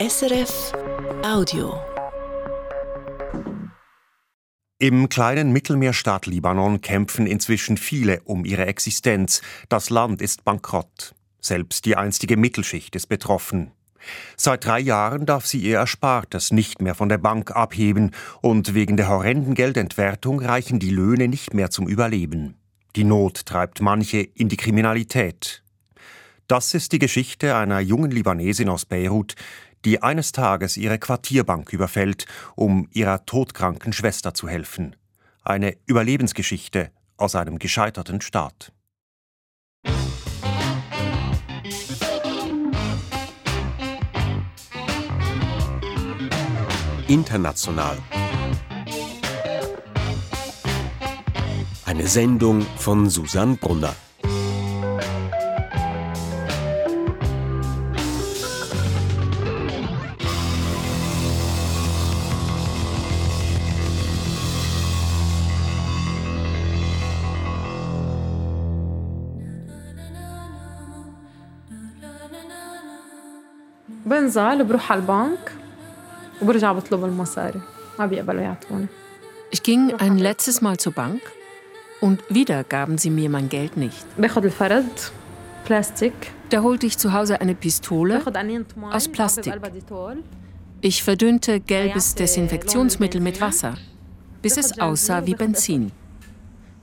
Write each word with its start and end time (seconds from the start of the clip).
SRF 0.00 0.72
Audio. 1.22 1.78
Im 4.78 5.10
kleinen 5.10 5.52
Mittelmeerstaat 5.52 6.24
Libanon 6.24 6.80
kämpfen 6.80 7.26
inzwischen 7.26 7.76
viele 7.76 8.22
um 8.22 8.46
ihre 8.46 8.64
Existenz. 8.64 9.42
Das 9.68 9.90
Land 9.90 10.22
ist 10.22 10.42
bankrott. 10.42 11.14
Selbst 11.42 11.84
die 11.84 11.96
einstige 11.96 12.38
Mittelschicht 12.38 12.96
ist 12.96 13.10
betroffen. 13.10 13.72
Seit 14.38 14.64
drei 14.64 14.80
Jahren 14.80 15.26
darf 15.26 15.44
sie 15.44 15.58
ihr 15.58 15.76
Erspartes 15.76 16.50
nicht 16.50 16.80
mehr 16.80 16.94
von 16.94 17.10
der 17.10 17.18
Bank 17.18 17.50
abheben 17.54 18.12
und 18.40 18.72
wegen 18.72 18.96
der 18.96 19.08
horrenden 19.08 19.52
Geldentwertung 19.52 20.40
reichen 20.40 20.78
die 20.78 20.92
Löhne 20.92 21.28
nicht 21.28 21.52
mehr 21.52 21.68
zum 21.68 21.86
Überleben. 21.86 22.56
Die 22.96 23.04
Not 23.04 23.44
treibt 23.44 23.82
manche 23.82 24.20
in 24.20 24.48
die 24.48 24.56
Kriminalität. 24.56 25.62
Das 26.50 26.74
ist 26.74 26.90
die 26.90 26.98
Geschichte 26.98 27.54
einer 27.54 27.78
jungen 27.78 28.10
Libanesin 28.10 28.70
aus 28.70 28.84
Beirut, 28.84 29.36
die 29.84 30.02
eines 30.02 30.32
Tages 30.32 30.76
ihre 30.76 30.98
Quartierbank 30.98 31.72
überfällt, 31.72 32.26
um 32.54 32.88
ihrer 32.92 33.24
todkranken 33.26 33.92
Schwester 33.92 34.34
zu 34.34 34.48
helfen. 34.48 34.96
Eine 35.42 35.76
Überlebensgeschichte 35.86 36.90
aus 37.16 37.34
einem 37.34 37.58
gescheiterten 37.58 38.20
Staat. 38.20 38.72
International. 47.08 47.98
Eine 51.84 52.06
Sendung 52.06 52.64
von 52.76 53.10
Susanne 53.10 53.56
Brunner. 53.56 53.96
بنزل 74.09 74.63
بروح 74.63 74.91
على 74.91 75.01
البنك 75.01 75.51
وبرجع 76.41 76.71
بطلب 76.73 77.05
المصاري 77.05 77.61
ما 77.99 78.05
بيقبلوا 78.05 78.41
يعطوني 78.41 78.85
Ich 79.55 79.63
ging 79.63 79.93
ein 79.99 80.17
letztes 80.17 80.61
Mal 80.61 80.77
zur 80.77 80.91
Bank 80.93 81.21
und 82.01 82.19
wieder 82.29 82.63
gaben 82.63 82.97
sie 82.97 83.09
mir 83.09 83.29
mein 83.29 83.47
Geld 83.49 83.77
nicht. 83.77 84.05
باخذ 84.17 84.43
الفرد 84.45 84.99
بلاستيك 85.69 86.13
Da 86.49 86.61
holte 86.61 86.85
ich 86.85 86.97
zu 86.97 87.13
Hause 87.13 87.41
eine 87.41 87.55
Pistole. 87.55 88.17
باخذ 88.19 88.33
قنينة 88.33 88.65
مي 88.77 88.91
aus 88.93 89.07
Plastik. 89.07 89.47
بقلبها 89.49 89.69
ديتول 89.69 90.23
Ich 90.81 91.03
verdünnte 91.03 91.59
gelbes 91.59 92.15
Desinfektionsmittel 92.15 93.21
mit 93.21 93.41
Wasser, 93.41 93.75
bis 94.41 94.57
es 94.57 94.79
aussah 94.79 95.25
wie 95.25 95.35
Benzin. 95.35 95.91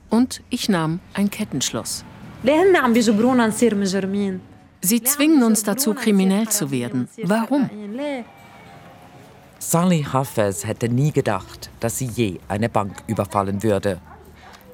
Und 0.09 0.41
ich 0.49 0.67
nahm 0.69 0.99
ein 1.13 1.29
Kettenschloss. 1.29 2.03
ليه 2.43 2.53
هن 2.63 2.75
عم 2.75 2.93
بيجبرونا 2.93 3.47
نصير 3.47 3.75
مجرمين 3.75 4.39
Sie 4.80 5.02
zwingen 5.02 5.42
uns 5.42 5.62
dazu, 5.64 5.94
kriminell 5.94 6.48
zu 6.48 6.70
werden. 6.70 7.08
Warum? 7.24 7.68
Sally 9.58 10.06
Hafez 10.12 10.64
hätte 10.64 10.88
nie 10.88 11.10
gedacht, 11.10 11.70
dass 11.80 11.98
sie 11.98 12.06
je 12.06 12.38
eine 12.46 12.68
Bank 12.68 13.02
überfallen 13.08 13.62
würde. 13.62 14.00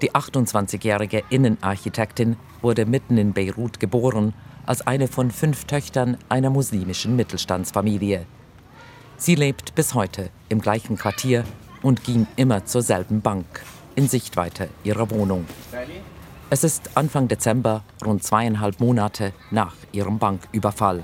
Die 0.02 0.12
28-jährige 0.12 1.22
Innenarchitektin 1.30 2.36
wurde 2.60 2.84
mitten 2.84 3.16
in 3.16 3.32
Beirut 3.32 3.80
geboren, 3.80 4.34
als 4.66 4.86
eine 4.86 5.08
von 5.08 5.30
fünf 5.30 5.64
Töchtern 5.64 6.18
einer 6.28 6.50
muslimischen 6.50 7.16
Mittelstandsfamilie. 7.16 8.26
Sie 9.16 9.34
lebt 9.34 9.74
bis 9.74 9.94
heute 9.94 10.30
im 10.48 10.60
gleichen 10.60 10.98
Quartier 10.98 11.44
und 11.82 12.04
ging 12.04 12.26
immer 12.36 12.66
zur 12.66 12.82
selben 12.82 13.22
Bank, 13.22 13.46
in 13.94 14.08
Sichtweite 14.08 14.68
ihrer 14.82 15.10
Wohnung. 15.10 15.46
Sally? 15.70 16.02
Es 16.54 16.62
ist 16.62 16.96
Anfang 16.96 17.26
Dezember, 17.26 17.82
rund 18.06 18.22
zweieinhalb 18.22 18.78
Monate 18.78 19.32
nach 19.50 19.74
ihrem 19.90 20.20
Banküberfall. 20.20 21.02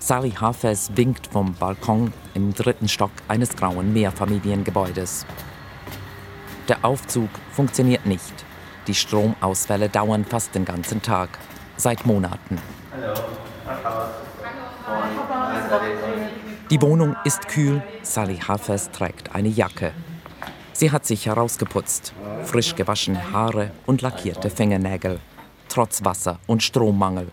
Sally 0.00 0.32
Hafez 0.32 0.90
winkt 0.96 1.28
vom 1.28 1.54
Balkon 1.54 2.12
im 2.34 2.52
dritten 2.52 2.88
Stock 2.88 3.12
eines 3.28 3.54
grauen 3.54 3.92
Mehrfamiliengebäudes. 3.92 5.26
Der 6.66 6.84
Aufzug 6.84 7.28
funktioniert 7.52 8.04
nicht. 8.04 8.34
Die 8.88 8.96
Stromausfälle 8.96 9.88
dauern 9.88 10.24
fast 10.24 10.56
den 10.56 10.64
ganzen 10.64 11.00
Tag, 11.00 11.38
seit 11.76 12.04
Monaten. 12.04 12.58
Die 16.72 16.82
Wohnung 16.82 17.14
ist 17.22 17.46
kühl, 17.46 17.80
Sally 18.02 18.38
Hafez 18.38 18.90
trägt 18.90 19.36
eine 19.36 19.50
Jacke. 19.50 19.92
Sie 20.72 20.90
hat 20.90 21.06
sich 21.06 21.26
herausgeputzt, 21.26 22.12
frisch 22.43 22.75
gewaschene 22.75 23.31
Haare 23.31 23.71
und 23.85 24.01
lackierte 24.01 24.49
Fingernägel, 24.49 25.19
trotz 25.69 26.03
Wasser- 26.03 26.39
und 26.47 26.63
Strommangel. 26.63 27.27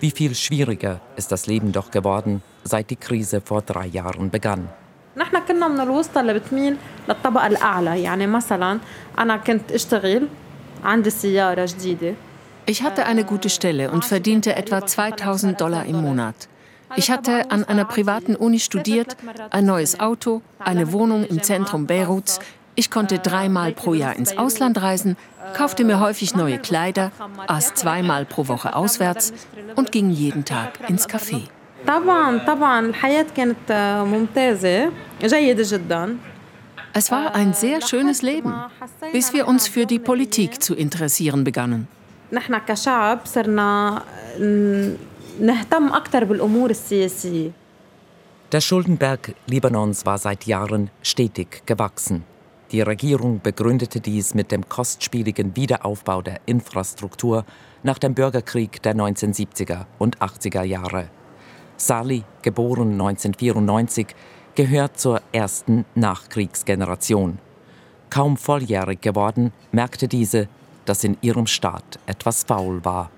Wie 0.00 0.10
viel 0.10 0.34
schwieriger 0.34 1.00
ist 1.16 1.30
das 1.30 1.46
Leben 1.46 1.72
doch 1.72 1.90
geworden, 1.90 2.42
seit 2.64 2.90
die 2.90 2.96
Krise 2.96 3.40
vor 3.40 3.62
drei 3.62 3.86
Jahren 3.86 4.30
begann. 4.30 4.68
نحن 5.16 5.38
كنا 5.48 5.68
من 5.68 5.80
الوسطى 5.80 6.20
اللي 6.20 6.34
بتميل 6.34 6.76
للطبقة 7.08 7.46
الأعلى 7.46 8.02
يعني 8.02 8.26
مثلا 8.26 8.78
أنا 9.18 9.36
كنت 9.36 9.72
أشتغل 9.72 10.28
عندي 10.84 11.10
سيارة 11.10 11.64
جديدة 11.64 12.14
Ich 12.66 12.82
hatte 12.82 13.06
eine 13.06 13.24
gute 13.24 13.50
Stelle 13.50 13.90
und 13.90 14.04
verdiente 14.04 14.54
etwa 14.54 14.86
2000 14.86 15.60
Dollar 15.60 15.84
im 15.84 16.00
Monat. 16.00 16.48
Ich 16.94 17.10
hatte 17.10 17.50
an 17.50 17.64
einer 17.64 17.84
privaten 17.84 18.36
Uni 18.36 18.60
studiert, 18.60 19.16
ein 19.50 19.66
neues 19.66 19.98
Auto, 19.98 20.42
eine 20.58 20.92
Wohnung 20.92 21.24
im 21.24 21.42
Zentrum 21.42 21.86
Beiruts. 21.86 22.38
ich 22.79 22.91
konnte 22.91 23.17
dreimal 23.17 23.71
pro 23.71 23.95
Jahr 23.95 24.15
ins 24.15 24.37
Ausland 24.37 24.79
reisen, 24.79 25.17
kaufte 25.55 25.83
mir 25.83 25.99
häufig 25.99 26.35
neue 26.35 26.59
Kleider, 26.59 27.11
aß 27.47 27.73
zweimal 27.73 28.23
pro 28.23 28.47
Woche 28.47 28.75
auswärts 28.75 29.33
und 29.75 29.91
ging 29.91 30.11
jeden 30.11 30.45
Tag 30.45 30.87
ins 30.87 31.09
Café. 31.09 31.41
Es 36.93 37.11
war 37.11 37.33
ein 37.33 37.53
sehr 37.55 37.81
schönes 37.81 38.21
Leben, 38.21 38.53
bis 39.11 39.33
wir 39.33 39.47
uns 39.47 39.67
für 39.67 39.87
die 39.87 39.97
Politik 39.97 40.61
zu 40.61 40.75
interessieren 40.75 41.43
begannen. 41.43 41.87
Der 48.51 48.61
Schuldenberg 48.61 49.33
Libanons 49.47 50.05
war 50.05 50.19
seit 50.19 50.45
Jahren 50.45 50.91
stetig 51.01 51.63
gewachsen. 51.65 52.23
Die 52.71 52.81
Regierung 52.81 53.39
begründete 53.41 54.01
dies 54.01 54.33
mit 54.33 54.51
dem 54.51 54.67
kostspieligen 54.67 55.55
Wiederaufbau 55.55 56.21
der 56.21 56.41
Infrastruktur 56.45 57.45
nach 57.83 57.97
dem 57.97 58.13
Bürgerkrieg 58.13 58.81
der 58.81 58.93
1970er 58.93 59.85
und 59.99 60.17
80er 60.17 60.63
Jahre. 60.63 61.07
Sali, 61.77 62.23
geboren 62.41 62.91
1994, 62.91 64.07
gehört 64.55 64.99
zur 64.99 65.21
ersten 65.31 65.85
Nachkriegsgeneration. 65.95 67.39
Kaum 68.09 68.35
volljährig 68.35 68.99
geworden, 68.99 69.53
merkte 69.71 70.09
diese, 70.09 70.49
dass 70.83 71.05
in 71.05 71.17
ihrem 71.21 71.47
Staat 71.47 71.99
etwas 72.05 72.43
faul 72.43 72.83
war. 72.83 73.11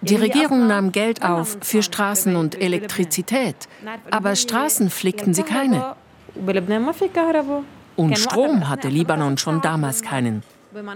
Die 0.00 0.16
Regierung 0.16 0.66
nahm 0.66 0.92
Geld 0.92 1.22
auf 1.24 1.56
für 1.60 1.82
Straßen 1.82 2.36
und 2.36 2.60
Elektrizität, 2.60 3.56
aber 4.10 4.36
Straßen 4.36 4.90
flickten 4.90 5.34
sie 5.34 5.42
keine. 5.42 5.96
Und 7.96 8.18
Strom 8.18 8.68
hatte 8.68 8.88
Libanon 8.88 9.38
schon 9.38 9.60
damals 9.60 10.02
keinen. 10.02 10.42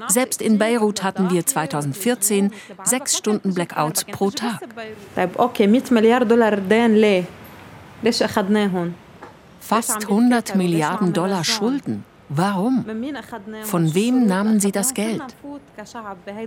Selbst 0.09 0.43
in 0.43 0.59
Beirut 0.59 1.03
hatten 1.04 1.31
wir 1.31 1.47
2014 1.47 2.53
sechs 2.82 3.16
Stunden 3.16 3.54
Blackouts 3.54 4.04
pro 4.04 4.31
Tag. 4.31 4.60
Fast 9.61 10.05
100 10.05 10.56
Milliarden 10.56 11.12
Dollar 11.12 11.44
Schulden. 11.44 12.05
Warum? 12.29 12.84
Von 13.62 13.94
wem 13.94 14.26
nahmen 14.26 14.61
sie 14.61 14.73
das 14.73 14.93
Geld? 14.93 15.23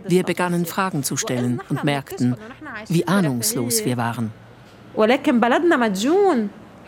Wir 0.08 0.24
begannen 0.24 0.66
Fragen 0.66 1.04
zu 1.04 1.18
stellen 1.18 1.60
und 1.70 1.84
merkten, 1.84 2.36
wie 2.88 3.08
ahnungslos 3.08 3.84
wir 3.86 3.98
waren. 3.98 4.32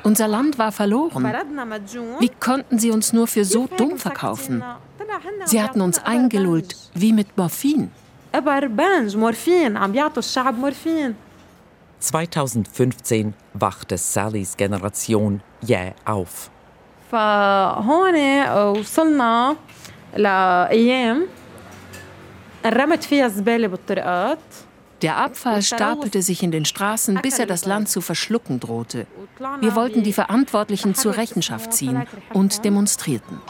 Unser 0.03 0.27
Land 0.27 0.57
war 0.57 0.71
verloren. 0.71 1.23
Wie 2.19 2.29
konnten 2.29 2.77
sie 2.77 2.91
uns 2.91 3.13
nur 3.13 3.27
für 3.27 3.45
so 3.45 3.67
dumm 3.77 3.97
verkaufen? 3.97 4.63
Sie 5.45 5.61
hatten 5.61 5.81
uns 5.81 6.00
eingelullt, 6.00 6.75
wie 6.94 7.13
mit 7.13 7.38
Morphin. 7.38 7.91
2015 12.00 13.33
wachte 13.53 13.97
Sallys 13.97 14.57
Generation 14.57 15.41
jäh 15.61 15.75
yeah, 15.75 15.94
auf. 16.06 16.49
Der 25.03 25.17
Abfall 25.17 25.61
stapelte 25.61 26.21
sich 26.21 26.44
in 26.44 26.51
den 26.51 26.63
Straßen, 26.63 27.19
bis 27.21 27.38
er 27.38 27.45
das 27.45 27.65
Land 27.65 27.89
zu 27.89 28.00
verschlucken 28.00 28.61
drohte. 28.61 29.05
Wir 29.59 29.75
wollten 29.75 30.01
die 30.01 30.13
Verantwortlichen 30.13 30.95
zur 30.95 31.17
Rechenschaft 31.17 31.73
ziehen 31.73 32.07
und 32.33 32.63
demonstrierten. 32.63 33.41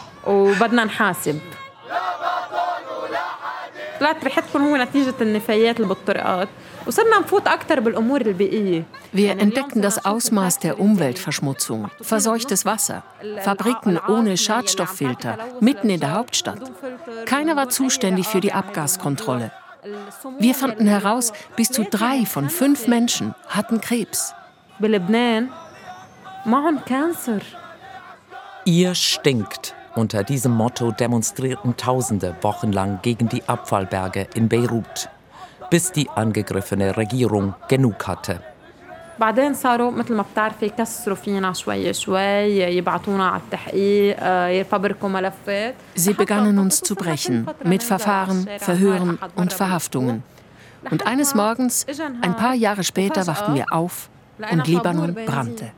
Wir 9.12 9.32
entdeckten 9.32 9.82
das 9.82 10.04
Ausmaß 10.04 10.60
der 10.60 10.80
Umweltverschmutzung, 10.80 11.90
verseuchtes 12.02 12.66
Wasser, 12.66 13.04
Fabriken 13.44 14.00
ohne 14.10 14.38
Schadstofffilter 14.38 15.38
mitten 15.62 15.90
in 15.90 16.00
der 16.00 16.14
Hauptstadt. 16.14 16.60
Keiner 17.26 17.56
war 17.56 17.70
zuständig 17.70 18.28
für 18.28 18.42
die 18.42 18.54
Abgaskontrolle. 18.54 19.52
Wir 20.40 20.56
fanden 20.56 20.88
heraus, 20.88 21.34
bis 21.56 21.70
zu 21.70 21.84
drei 21.84 22.26
von 22.26 22.50
fünf 22.50 22.88
Menschen 22.88 23.36
hatten 23.48 23.82
Krebs. 23.82 24.34
Ihr 28.66 28.96
stinkt. 28.96 29.76
Unter 29.96 30.24
diesem 30.24 30.54
Motto 30.54 30.92
demonstrierten 30.92 31.78
Tausende 31.78 32.36
wochenlang 32.42 33.00
gegen 33.04 33.30
die 33.30 33.48
Abfallberge 33.48 34.28
in 34.34 34.50
Beirut, 34.50 35.10
bis 35.70 35.92
die 35.92 36.10
angegriffene 36.10 36.98
Regierung 36.98 37.54
genug 37.68 38.08
hatte. 38.08 38.42
بعدين 39.21 39.55
صاروا 39.55 39.91
مثل 39.91 40.15
ما 40.15 40.25
بتعرفي 40.33 40.67
يكسروا 40.67 41.17
فينا 41.17 41.53
شوي 41.53 41.93
شوي 41.93 42.61
يبعتونا 42.77 43.29
على 43.29 43.41
التحقيق 43.41 44.17
يفبركوا 44.61 45.09
ملفات 45.09 45.75
Sie 45.97 46.13
begannen 46.13 46.59
uns 46.59 46.81
zu 46.81 46.95
brechen 46.95 47.47
mit 47.65 47.83
Verfahren, 47.83 48.49
Verhören 48.59 49.19
und 49.35 49.53
Verhaftungen. 49.53 50.23
Und 50.91 51.07
eines 51.07 51.35
Morgens, 51.35 51.87
ein 52.23 52.37
paar 52.37 52.55
Jahre 52.55 52.85
später, 52.85 53.27
wachten 53.27 53.55
wir 53.55 53.67
auf 53.73 54.09
und 54.53 54.67
Libanon 54.67 55.15
brannte. 55.15 55.73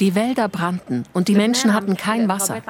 Die 0.00 0.14
Wälder 0.14 0.48
brannten 0.48 1.04
und 1.12 1.28
die 1.28 1.34
Menschen 1.34 1.74
hatten 1.74 1.96
kein 1.96 2.26
Wasser. 2.26 2.62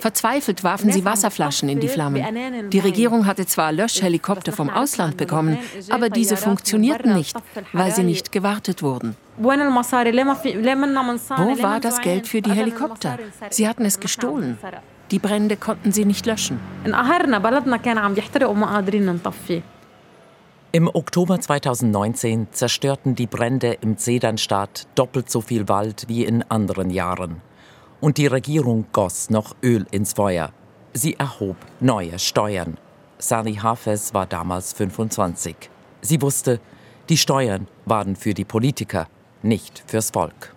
Verzweifelt 0.00 0.64
warfen 0.64 0.90
sie 0.90 1.04
Wasserflaschen 1.04 1.68
in 1.68 1.78
die 1.78 1.88
Flammen. 1.88 2.70
Die 2.70 2.80
Regierung 2.80 3.26
hatte 3.26 3.46
zwar 3.46 3.70
Löschhelikopter 3.70 4.52
vom 4.52 4.70
Ausland 4.70 5.16
bekommen, 5.16 5.58
aber 5.88 6.10
diese 6.10 6.36
funktionierten 6.36 7.14
nicht, 7.14 7.36
weil 7.72 7.94
sie 7.94 8.02
nicht 8.02 8.32
gewartet 8.32 8.82
wurden. 8.82 9.16
Wo 9.36 9.50
war 11.62 11.80
das 11.80 12.00
Geld 12.00 12.26
für 12.26 12.42
die 12.42 12.52
Helikopter? 12.52 13.18
Sie 13.50 13.68
hatten 13.68 13.84
es 13.84 14.00
gestohlen. 14.00 14.58
Die 15.10 15.18
Brände 15.18 15.56
konnten 15.56 15.92
sie 15.92 16.04
nicht 16.04 16.26
löschen. 16.26 16.58
Im 20.74 20.90
Oktober 20.92 21.40
2019 21.40 22.48
zerstörten 22.50 23.14
die 23.14 23.28
Brände 23.28 23.74
im 23.80 23.96
Zedernstaat 23.96 24.88
doppelt 24.96 25.30
so 25.30 25.40
viel 25.40 25.68
Wald 25.68 26.06
wie 26.08 26.24
in 26.24 26.42
anderen 26.50 26.90
Jahren. 26.90 27.40
Und 28.00 28.18
die 28.18 28.26
Regierung 28.26 28.86
goss 28.90 29.30
noch 29.30 29.54
Öl 29.62 29.86
ins 29.92 30.14
Feuer. 30.14 30.50
Sie 30.92 31.14
erhob 31.14 31.54
neue 31.78 32.18
Steuern. 32.18 32.76
Sani 33.18 33.54
Hafez 33.54 34.14
war 34.14 34.26
damals 34.26 34.72
25. 34.72 35.54
Sie 36.00 36.20
wusste, 36.20 36.58
die 37.08 37.18
Steuern 37.18 37.68
waren 37.84 38.16
für 38.16 38.34
die 38.34 38.44
Politiker, 38.44 39.06
nicht 39.44 39.84
fürs 39.86 40.10
Volk. 40.10 40.53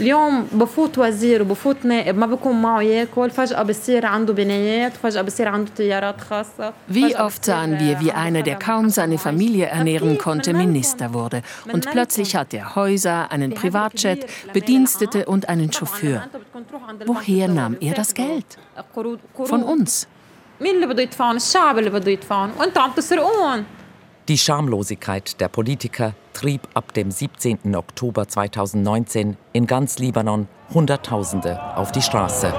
اليوم 0.00 0.48
بفوت 0.52 0.98
وزير 0.98 1.42
وبفوت 1.42 1.84
نائب 1.84 2.18
ما 2.18 2.26
بكون 2.26 2.62
معه 2.62 2.82
ياكل 2.82 3.30
فجأة 3.30 3.62
بصير 3.62 4.06
عنده 4.06 4.32
بنايات 4.32 4.92
فجأة 4.92 5.22
بصير 5.22 5.48
عنده 5.48 5.70
طيارات 5.76 6.20
خاصة 6.20 6.72
Wie 6.88 7.16
oft 7.16 7.44
sahen 7.44 7.78
wir, 7.78 8.00
wie 8.00 8.12
einer, 8.12 8.42
der 8.42 8.56
kaum 8.56 8.88
seine 8.88 9.18
Familie 9.18 9.66
ernähren 9.66 10.18
konnte, 10.18 10.54
Minister 10.54 11.12
wurde. 11.12 11.42
Und 11.72 11.90
plötzlich 11.90 12.36
hat 12.36 12.54
er 12.54 12.74
Häuser, 12.74 13.30
einen 13.32 13.52
Privatjet, 13.54 14.26
Bedienstete 14.52 15.26
und 15.26 15.48
einen 15.48 15.70
Chauffeur. 15.72 16.22
Woher 17.06 17.48
nahm 17.48 17.76
er 17.80 17.94
das 17.94 18.14
Geld? 18.14 18.46
Von 19.44 19.62
uns. 19.62 20.06
مين 20.60 20.74
اللي 20.74 20.86
بده 20.86 21.02
يدفعون؟ 21.02 21.36
الشعب 21.36 21.78
اللي 21.78 21.90
بده 21.90 22.10
يدفعون 22.10 22.50
وانتم 22.58 22.80
عم 22.80 22.90
تسرقون 22.90 23.64
die 24.28 24.38
Schamlosigkeit 24.38 25.40
der 25.40 25.48
Politiker 25.48 26.14
trieb 26.32 26.68
ab 26.74 26.94
dem 26.94 27.10
17. 27.10 27.74
Oktober 27.74 28.28
2019 28.28 29.36
in 29.52 29.66
ganz 29.66 29.98
Libanon 29.98 30.46
Hunderttausende 30.72 31.60
auf 31.76 31.92
die 31.92 32.02
Straße. 32.02 32.52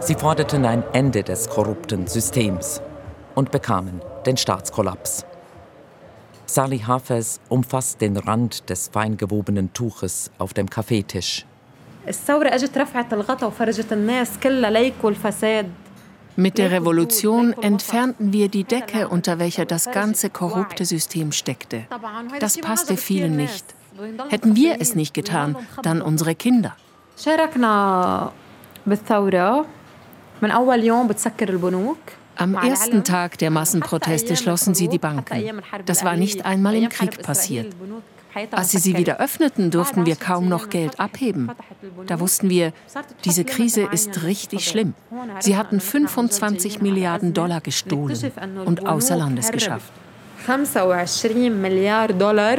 Sie 0.00 0.14
forderten 0.14 0.64
ein 0.64 0.84
Ende 0.92 1.24
des 1.24 1.48
korrupten 1.48 2.06
Systems 2.06 2.80
und 3.34 3.50
bekamen 3.50 4.00
den 4.24 4.36
Staatskollaps. 4.36 5.26
Salih 6.46 6.86
Hafez 6.86 7.40
umfasst 7.48 8.00
den 8.00 8.16
Rand 8.16 8.70
des 8.70 8.88
feingewobenen 8.88 9.72
Tuches 9.72 10.30
auf 10.38 10.54
dem 10.54 10.70
Kaffeetisch. 10.70 11.44
الثورة 12.08 12.48
اجت 12.48 12.78
رفعت 12.78 13.12
الغطا 13.12 13.46
وفرجت 13.46 13.92
الناس 13.92 14.38
كلها 14.42 14.70
ليكوا 14.70 15.10
الفساد 15.10 15.70
mit 16.41 16.57
der 16.57 16.71
Revolution 16.71 17.53
entfernten 17.53 18.33
wir 18.33 18.49
die 18.49 18.63
Decke, 18.63 19.07
unter 19.07 19.39
welcher 19.39 19.65
das 19.65 19.91
ganze 19.91 20.29
korrupte 20.29 20.85
System 20.85 21.31
steckte. 21.31 21.85
Das 22.39 22.57
passte 22.57 22.97
vielen 22.97 23.35
nicht. 23.35 23.65
Hätten 24.29 24.55
wir 24.55 24.77
es 24.79 24.95
nicht 24.95 25.13
getan, 25.13 25.55
dann 25.83 26.01
unsere 26.01 26.35
Kinder. 26.35 26.75
Am 32.37 32.55
ersten 32.55 33.03
Tag 33.03 33.37
der 33.37 33.51
Massenproteste 33.51 34.35
schlossen 34.35 34.73
sie 34.73 34.87
die 34.87 34.97
Banken. 34.97 35.61
Das 35.85 36.03
war 36.03 36.15
nicht 36.15 36.45
einmal 36.45 36.75
im 36.75 36.89
Krieg 36.89 37.21
passiert. 37.21 37.75
Als 38.51 38.71
sie 38.71 38.77
sie 38.77 38.97
wieder 38.97 39.19
öffneten, 39.19 39.71
durften 39.71 40.05
wir 40.05 40.15
kaum 40.15 40.47
noch 40.47 40.69
Geld 40.69 40.99
abheben. 40.99 41.51
Da 42.07 42.19
wussten 42.19 42.49
wir, 42.49 42.73
diese 43.25 43.43
Krise 43.43 43.83
ist 43.91 44.23
richtig 44.23 44.67
schlimm. 44.67 44.93
Sie 45.39 45.57
hatten 45.57 45.79
25 45.79 46.81
Milliarden 46.81 47.33
Dollar 47.33 47.61
gestohlen 47.61 48.17
und 48.65 48.87
außer 48.87 49.15
Landes 49.15 49.51
geschafft. 49.51 49.91
25 50.45 51.51
Milliarden 51.51 52.19
Dollar 52.19 52.57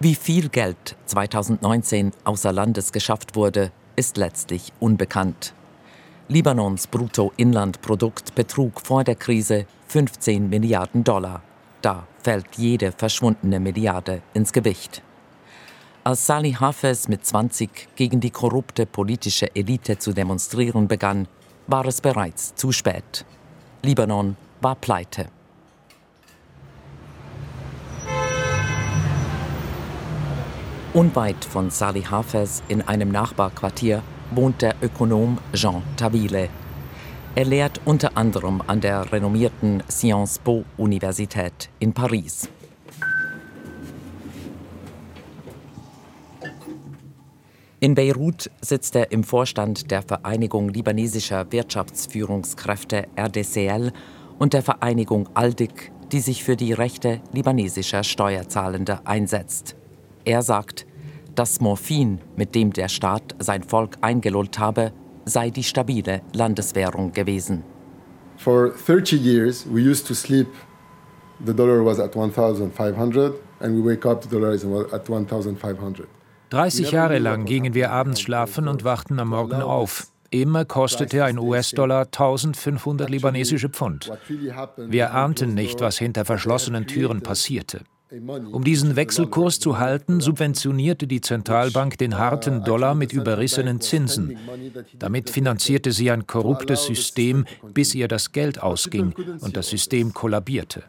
Wie 0.00 0.14
viel 0.14 0.48
Geld 0.48 0.96
2019 1.06 2.12
außer 2.24 2.52
Landes 2.52 2.92
geschafft 2.92 3.34
wurde, 3.34 3.72
ist 3.96 4.16
letztlich 4.16 4.72
unbekannt. 4.80 5.54
Libanons 6.28 6.86
Bruttoinlandprodukt 6.86 8.34
betrug 8.34 8.80
vor 8.80 9.04
der 9.04 9.16
Krise 9.16 9.66
15 9.88 10.48
Milliarden 10.48 11.04
Dollar. 11.04 11.42
Da 11.82 12.06
fällt 12.22 12.56
jede 12.56 12.92
verschwundene 12.92 13.60
Milliarde 13.60 14.22
ins 14.34 14.52
Gewicht. 14.52 15.02
Als 16.04 16.26
Salih 16.26 16.56
Hafez 16.58 17.08
mit 17.08 17.24
20 17.24 17.94
gegen 17.94 18.20
die 18.20 18.30
korrupte 18.30 18.86
politische 18.86 19.54
Elite 19.54 19.98
zu 19.98 20.12
demonstrieren 20.12 20.88
begann, 20.88 21.28
war 21.66 21.86
es 21.86 22.00
bereits 22.00 22.54
zu 22.54 22.72
spät. 22.72 23.24
Libanon 23.82 24.36
war 24.60 24.74
pleite. 24.74 25.28
Unweit 30.92 31.44
von 31.44 31.70
Salih 31.70 32.04
Hafez 32.10 32.62
in 32.68 32.82
einem 32.82 33.10
Nachbarquartier 33.10 34.02
wohnt 34.30 34.60
der 34.60 34.74
Ökonom 34.82 35.38
Jean 35.54 35.82
Tabile. 35.96 36.50
Er 37.34 37.46
lehrt 37.46 37.80
unter 37.86 38.18
anderem 38.18 38.62
an 38.66 38.82
der 38.82 39.10
renommierten 39.10 39.82
Sciences 39.90 40.38
Po 40.38 40.64
Universität 40.76 41.70
in 41.78 41.94
Paris. 41.94 42.46
In 47.80 47.94
Beirut 47.94 48.50
sitzt 48.60 48.94
er 48.96 49.12
im 49.12 49.24
Vorstand 49.24 49.90
der 49.90 50.02
Vereinigung 50.02 50.68
libanesischer 50.68 51.50
Wirtschaftsführungskräfte 51.50 53.06
RDCL 53.16 53.92
und 54.38 54.52
der 54.52 54.62
Vereinigung 54.62 55.30
ALDIC, 55.32 55.90
die 56.12 56.20
sich 56.20 56.44
für 56.44 56.56
die 56.56 56.74
Rechte 56.74 57.22
libanesischer 57.32 58.04
Steuerzahlender 58.04 59.00
einsetzt. 59.06 59.74
Er 60.26 60.42
sagt, 60.42 60.86
das 61.34 61.62
Morphin, 61.62 62.20
mit 62.36 62.54
dem 62.54 62.74
der 62.74 62.88
Staat 62.88 63.34
sein 63.38 63.62
Volk 63.62 63.96
eingelullt 64.02 64.58
habe, 64.58 64.92
sei 65.24 65.50
die 65.50 65.62
stabile 65.62 66.22
Landeswährung 66.32 67.12
gewesen. 67.12 67.62
For 68.36 68.72
30 68.74 69.16
years 69.16 69.66
we 69.70 69.80
used 69.80 70.06
to 70.06 70.14
sleep 70.14 70.48
the 71.44 71.54
dollar 71.54 71.84
was 71.84 71.98
at 71.98 72.14
1500 72.14 73.34
and 73.60 73.76
we 73.76 73.82
wake 73.82 74.06
up 74.06 74.22
the 74.22 74.28
dollar 74.28 74.52
is 74.52 74.64
at 74.64 75.08
1500. 75.08 76.08
30 76.50 76.90
Jahre 76.90 77.18
lang 77.18 77.46
gingen 77.46 77.72
wir 77.72 77.90
abends 77.90 78.20
schlafen 78.20 78.68
und 78.68 78.84
wachten 78.84 79.18
am 79.18 79.28
Morgen 79.28 79.62
auf. 79.62 80.08
Immer 80.30 80.64
kostete 80.64 81.24
ein 81.24 81.38
US-Dollar 81.38 82.06
1500 82.06 83.10
libanesische 83.10 83.68
Pfund. 83.68 84.10
Wir 84.76 85.12
ahnten 85.14 85.54
nicht, 85.54 85.80
was 85.80 85.98
hinter 85.98 86.24
verschlossenen 86.24 86.86
Türen 86.86 87.22
passierte. 87.22 87.84
Um 88.52 88.62
diesen 88.62 88.94
Wechselkurs 88.94 89.58
zu 89.58 89.78
halten, 89.78 90.20
subventionierte 90.20 91.06
die 91.06 91.22
Zentralbank 91.22 91.96
den 91.96 92.18
harten 92.18 92.62
Dollar 92.62 92.94
mit 92.94 93.14
überrissenen 93.14 93.80
Zinsen. 93.80 94.36
Damit 94.98 95.30
finanzierte 95.30 95.92
sie 95.92 96.10
ein 96.10 96.26
korruptes 96.26 96.84
System, 96.84 97.46
bis 97.72 97.94
ihr 97.94 98.08
das 98.08 98.32
Geld 98.32 98.62
ausging 98.62 99.14
und 99.40 99.56
das 99.56 99.68
System 99.68 100.12
kollabierte. 100.12 100.82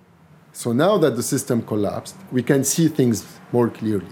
So 0.51 0.73
now 0.73 0.99
that 0.99 1.15
the 1.15 1.23
system 1.23 1.65
collapsed, 1.65 2.15
we 2.31 2.43
can 2.43 2.63
see 2.63 2.89
things 2.89 3.25
more 3.51 3.69
clearly. 3.69 4.05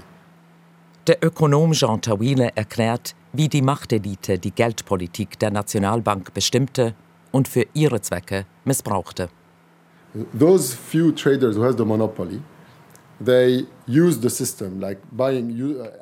Der 1.05 1.17
Ökonom 1.21 1.73
Jean 1.73 2.01
Tawile 2.01 2.51
erklärt, 2.55 3.15
wie 3.33 3.49
die 3.49 3.61
Machtelite 3.61 4.39
die 4.39 4.51
Geldpolitik 4.51 5.37
der 5.37 5.51
Nationalbank 5.51 6.33
bestimmte 6.33 6.95
und 7.31 7.47
für 7.47 7.65
ihre 7.73 8.01
Zwecke 8.01 8.45
missbrauchte. 8.63 9.29
Those 10.37 10.75
few 10.75 11.11
traders 11.11 11.57
who 11.57 11.63
has 11.63 11.75
the 11.77 11.85
monopoly 11.85 12.41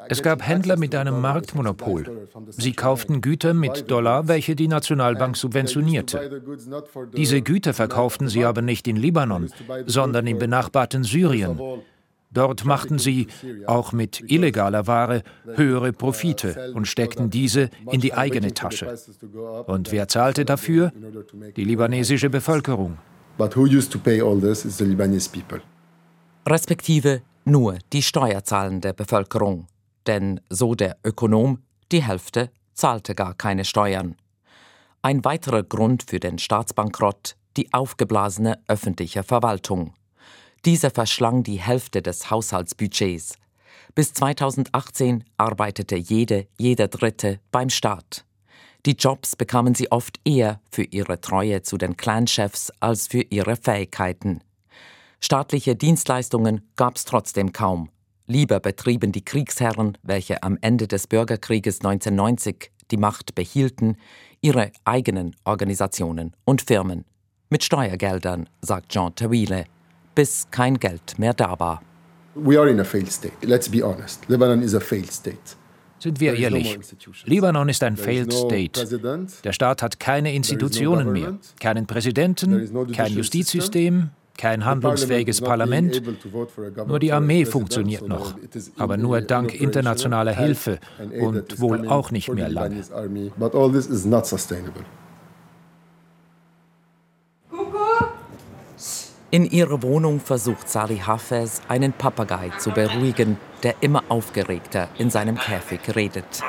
es 0.08 0.22
gab 0.24 0.48
Händler 0.48 0.78
mit 0.78 0.96
einem 0.96 1.22
Marktmonopol. 1.22 2.28
Sie 2.50 2.74
kauften 2.74 3.22
Güter 3.22 3.54
mit 3.54 3.90
Dollar, 3.92 4.28
welche 4.28 4.56
die 4.56 4.68
Nationalbank 4.68 5.36
subventionierte. 5.36 6.42
Diese 7.16 7.42
Güter 7.42 7.74
verkauften 7.74 8.28
sie 8.30 8.46
aber 8.46 8.62
nicht 8.62 8.88
in 8.88 8.96
Libanon, 8.96 9.50
sondern 9.86 10.28
im 10.28 10.38
benachbarten 10.38 11.04
Syrien. 11.04 11.60
Dort 12.32 12.64
machten 12.64 13.00
sie, 13.00 13.28
auch 13.66 13.92
mit 13.92 14.24
illegaler 14.32 14.86
Ware, 14.86 15.24
höhere 15.56 15.92
Profite 15.94 16.74
und 16.76 16.88
steckten 16.88 17.32
diese 17.32 17.70
in 17.92 18.02
die 18.02 18.14
eigene 18.14 18.54
Tasche. 18.54 18.96
Und 19.66 19.92
wer 19.92 20.08
zahlte 20.08 20.46
dafür? 20.46 20.92
Die 21.56 21.64
libanesische 21.64 22.30
Bevölkerung. 22.30 23.00
But 23.38 23.56
who 23.56 23.66
used 23.66 23.92
to 23.94 24.00
pay 24.00 24.22
all 24.22 24.40
this 24.40 24.66
is 24.66 24.78
the 24.78 24.84
Lebanese 24.84 25.30
people 25.32 25.62
respektive 26.50 27.22
nur 27.46 27.78
die 27.94 28.02
steuerzahlende 28.02 28.94
Bevölkerung. 28.94 29.68
Denn, 30.08 30.40
so 30.50 30.76
der 30.76 30.98
Ökonom, 31.04 31.64
die 31.92 32.04
Hälfte 32.04 32.52
zahlte 32.74 33.16
gar 33.16 33.34
keine 33.34 33.66
Steuern. 33.66 34.16
Ein 35.02 35.24
weiterer 35.24 35.64
Grund 35.64 36.04
für 36.04 36.20
den 36.20 36.40
Staatsbankrott 36.40 37.36
die 37.58 37.74
aufgeblasene 37.74 38.60
öffentliche 38.68 39.24
Verwaltung. 39.24 39.94
Diese 40.66 40.90
verschlang 40.90 41.44
die 41.44 41.60
Hälfte 41.60 42.02
des 42.02 42.30
Haushaltsbudgets. 42.30 43.38
Bis 43.96 44.14
2018 44.14 45.24
arbeitete 45.38 45.96
jede, 45.96 46.48
jeder 46.58 46.88
Dritte 46.88 47.40
beim 47.52 47.70
Staat. 47.70 48.26
Die 48.86 48.94
Jobs 48.94 49.36
bekamen 49.36 49.76
sie 49.76 49.92
oft 49.92 50.20
eher 50.24 50.62
für 50.72 50.84
ihre 50.84 51.20
Treue 51.20 51.64
zu 51.64 51.78
den 51.78 51.98
Clanchefs 51.98 52.72
als 52.80 53.08
für 53.08 53.22
ihre 53.22 53.56
Fähigkeiten. 53.56 54.42
Staatliche 55.22 55.76
Dienstleistungen 55.76 56.62
gab 56.76 56.96
es 56.96 57.06
trotzdem 57.06 57.52
kaum. 57.52 57.90
Lieber 58.26 58.60
betrieben 58.60 59.12
die 59.12 59.26
Kriegsherren, 59.26 59.98
welche 60.04 60.44
am 60.44 60.58
Ende 60.62 60.88
des 60.88 61.08
Bürgerkrieges 61.08 61.80
1990 61.82 62.72
die 62.92 62.98
Macht 62.98 63.36
behielten, 63.36 63.98
ihre 64.42 64.72
eigenen 64.86 65.36
Organisationen 65.44 66.36
und 66.46 66.62
Firmen. 66.62 67.06
Mit 67.50 67.64
Steuergeldern, 67.64 68.48
sagt 68.62 68.90
Jean 68.90 69.14
Tawile, 69.16 69.66
bis 70.16 70.48
kein 70.52 70.78
Geld 70.78 71.20
mehr 71.20 71.34
da 71.34 71.60
war. 71.60 71.82
We 72.36 72.58
are 72.60 72.70
in 72.70 72.80
a 72.80 72.84
failed 72.84 73.12
state. 73.12 73.34
Let's 73.42 73.70
be 73.70 73.84
honest. 73.84 74.30
Lebanon 74.30 74.62
is 74.62 74.74
a 74.76 74.80
failed 74.80 75.12
state. 75.12 75.58
Sind 76.00 76.22
wir 76.22 76.34
ehrlich, 76.34 76.80
Libanon 77.26 77.68
ist 77.68 77.84
ein 77.84 77.98
Failed 77.98 78.32
State. 78.32 78.88
Der 79.44 79.52
Staat 79.52 79.82
hat 79.82 80.00
keine 80.00 80.34
Institutionen 80.34 81.12
mehr, 81.12 81.38
keinen 81.60 81.88
Präsidenten, 81.88 82.94
kein 82.94 83.12
Justizsystem, 83.12 84.12
kein 84.40 84.66
handlungsfähiges 84.66 85.42
Parlament. 85.42 86.02
Nur 86.88 87.00
die 87.00 87.12
Armee 87.12 87.46
funktioniert 87.46 88.08
noch, 88.08 88.36
aber 88.78 88.98
nur 88.98 89.22
dank 89.22 89.54
internationaler 89.54 90.34
Hilfe 90.34 90.80
und 91.20 91.60
wohl 91.60 91.88
auch 91.88 92.12
nicht 92.12 92.32
mehr 92.34 92.50
lange. 92.50 92.82
In 99.32 99.46
ihrer 99.46 99.84
Wohnung 99.84 100.20
versucht 100.20 100.70
Sali 100.70 100.98
Hafez, 100.98 101.62
einen 101.68 101.94
Papagei 101.94 102.50
zu 102.58 102.72
beruhigen, 102.72 103.38
der 103.62 103.76
immer 103.82 104.04
aufgeregter 104.10 104.88
in 104.98 105.12
seinem 105.12 105.38
Käfig 105.38 105.96
redet. 105.96 106.42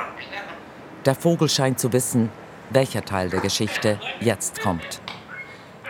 Der 1.05 1.13
Vogel 1.13 1.47
scheint 1.47 1.79
zu 1.79 1.93
wissen, 1.93 2.29
welcher 2.71 3.05
Teil 3.05 3.29
der 3.29 3.41
Geschichte 3.41 3.99
jetzt 4.19 4.61
kommt. 4.61 5.01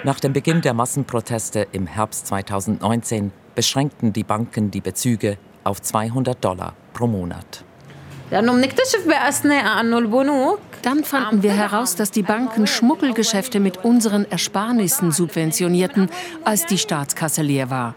Nach 0.03 0.20
dem 0.20 0.34
Beginn 0.34 0.62
der 0.62 0.74
Massenproteste 0.74 1.67
im 1.74 1.86
Herbst 1.86 2.25
2019 2.25 3.31
beschränkten 3.53 4.13
die 4.13 4.24
Banken 4.24 4.72
die 4.72 4.81
Bezüge 4.81 5.38
auf 5.63 5.79
200 5.79 6.43
Dollar 6.43 6.74
pro 6.93 7.05
Monat. 7.05 7.63
Dann 10.81 11.03
fanden 11.03 11.43
wir 11.43 11.51
heraus, 11.51 11.96
dass 11.96 12.10
die 12.10 12.24
Banken 12.24 12.65
Schmuggelgeschäfte 12.65 13.60
mit 13.60 13.86
unseren 13.86 14.25
Ersparnissen 14.31 15.12
subventionierten, 15.12 16.10
als 16.43 16.65
die 16.65 16.79
Staatskasse 16.79 17.43
leer 17.43 17.70
war. 17.70 17.93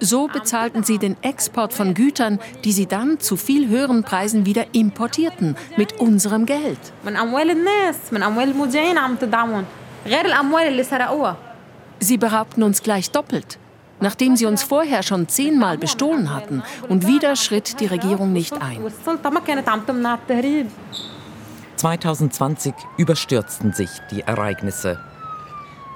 So 0.00 0.26
bezahlten 0.26 0.82
sie 0.82 0.98
den 0.98 1.16
Export 1.22 1.72
von 1.72 1.94
Gütern, 1.94 2.40
die 2.64 2.72
sie 2.72 2.86
dann 2.86 3.20
zu 3.20 3.36
viel 3.36 3.68
höheren 3.68 4.02
Preisen 4.02 4.44
wieder 4.44 4.66
importierten, 4.72 5.56
mit 5.76 6.00
unserem 6.00 6.46
Geld. 6.46 6.80
Sie 12.00 12.18
beraubten 12.18 12.62
uns 12.62 12.82
gleich 12.82 13.10
doppelt, 13.10 13.58
nachdem 14.00 14.36
sie 14.36 14.44
uns 14.44 14.62
vorher 14.62 15.02
schon 15.02 15.28
zehnmal 15.28 15.78
bestohlen 15.78 16.34
hatten. 16.34 16.62
Und 16.88 17.06
wieder 17.06 17.36
schritt 17.36 17.80
die 17.80 17.86
Regierung 17.86 18.32
nicht 18.32 18.52
ein. 18.60 18.82
2020 21.76 22.74
überstürzten 22.98 23.72
sich 23.72 23.90
die 24.10 24.20
Ereignisse. 24.20 25.00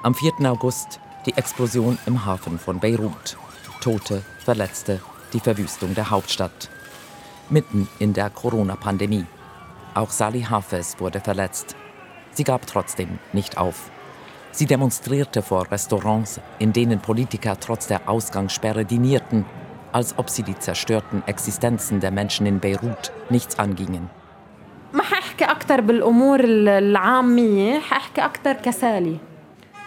Am 0.01 0.15
4. 0.15 0.33
August 0.49 0.99
die 1.25 1.37
Explosion 1.37 1.97
im 2.05 2.25
Hafen 2.25 2.57
von 2.57 2.79
Beirut. 2.79 3.37
Tote, 3.81 4.23
Verletzte, 4.43 4.99
die 5.33 5.39
Verwüstung 5.39 5.93
der 5.93 6.09
Hauptstadt. 6.09 6.69
Mitten 7.49 7.87
in 7.99 8.13
der 8.13 8.29
Corona-Pandemie. 8.29 9.25
Auch 9.93 10.09
Sally 10.09 10.41
Hafez 10.43 10.99
wurde 10.99 11.19
verletzt. 11.19 11.75
Sie 12.31 12.43
gab 12.43 12.65
trotzdem 12.65 13.19
nicht 13.33 13.57
auf. 13.57 13.91
Sie 14.51 14.65
demonstrierte 14.65 15.41
vor 15.41 15.71
Restaurants, 15.71 16.39
in 16.57 16.73
denen 16.73 16.99
Politiker 16.99 17.59
trotz 17.59 17.87
der 17.87 18.09
Ausgangssperre 18.09 18.85
dinierten, 18.85 19.45
als 19.91 20.17
ob 20.17 20.29
sie 20.29 20.43
die 20.43 20.57
zerstörten 20.57 21.23
Existenzen 21.27 21.99
der 21.99 22.11
Menschen 22.11 22.45
in 22.45 22.59
Beirut 22.59 23.11
nichts 23.29 23.57
angingen. 23.59 24.09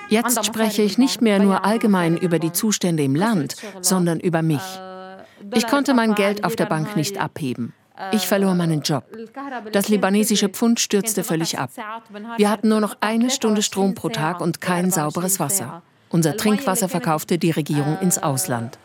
Jetzt 0.08 0.44
spreche 0.44 0.82
ich 0.82 0.98
nicht 0.98 1.22
mehr 1.22 1.38
nur 1.38 1.64
allgemein 1.64 2.16
über 2.16 2.38
die 2.38 2.52
Zustände 2.52 3.02
im 3.02 3.14
Land, 3.14 3.56
sondern 3.80 4.20
über 4.20 4.42
mich. 4.42 4.62
Ich 5.54 5.66
konnte 5.66 5.94
mein 5.94 6.14
Geld 6.14 6.44
auf 6.44 6.56
der 6.56 6.66
Bank 6.66 6.96
nicht 6.96 7.18
abheben. 7.18 7.74
Ich 8.11 8.27
verlor 8.27 8.53
meinen 8.53 8.81
Job. 8.81 9.05
Das 9.71 9.89
libanesische 9.89 10.49
Pfund 10.49 10.79
stürzte 10.79 11.23
völlig 11.23 11.57
ab. 11.57 11.71
Wir 12.37 12.49
hatten 12.49 12.69
nur 12.69 12.79
noch 12.79 12.97
eine 13.01 13.29
Stunde 13.31 13.63
Strom 13.63 13.95
pro 13.95 14.09
Tag 14.09 14.39
und 14.39 14.61
kein 14.61 14.91
sauberes 14.91 15.39
Wasser. 15.39 15.81
Unser 16.09 16.37
Trinkwasser 16.37 16.89
verkaufte 16.89 17.37
die 17.37 17.51
Regierung 17.51 17.97
ins 17.99 18.17
Ausland. 18.19 18.77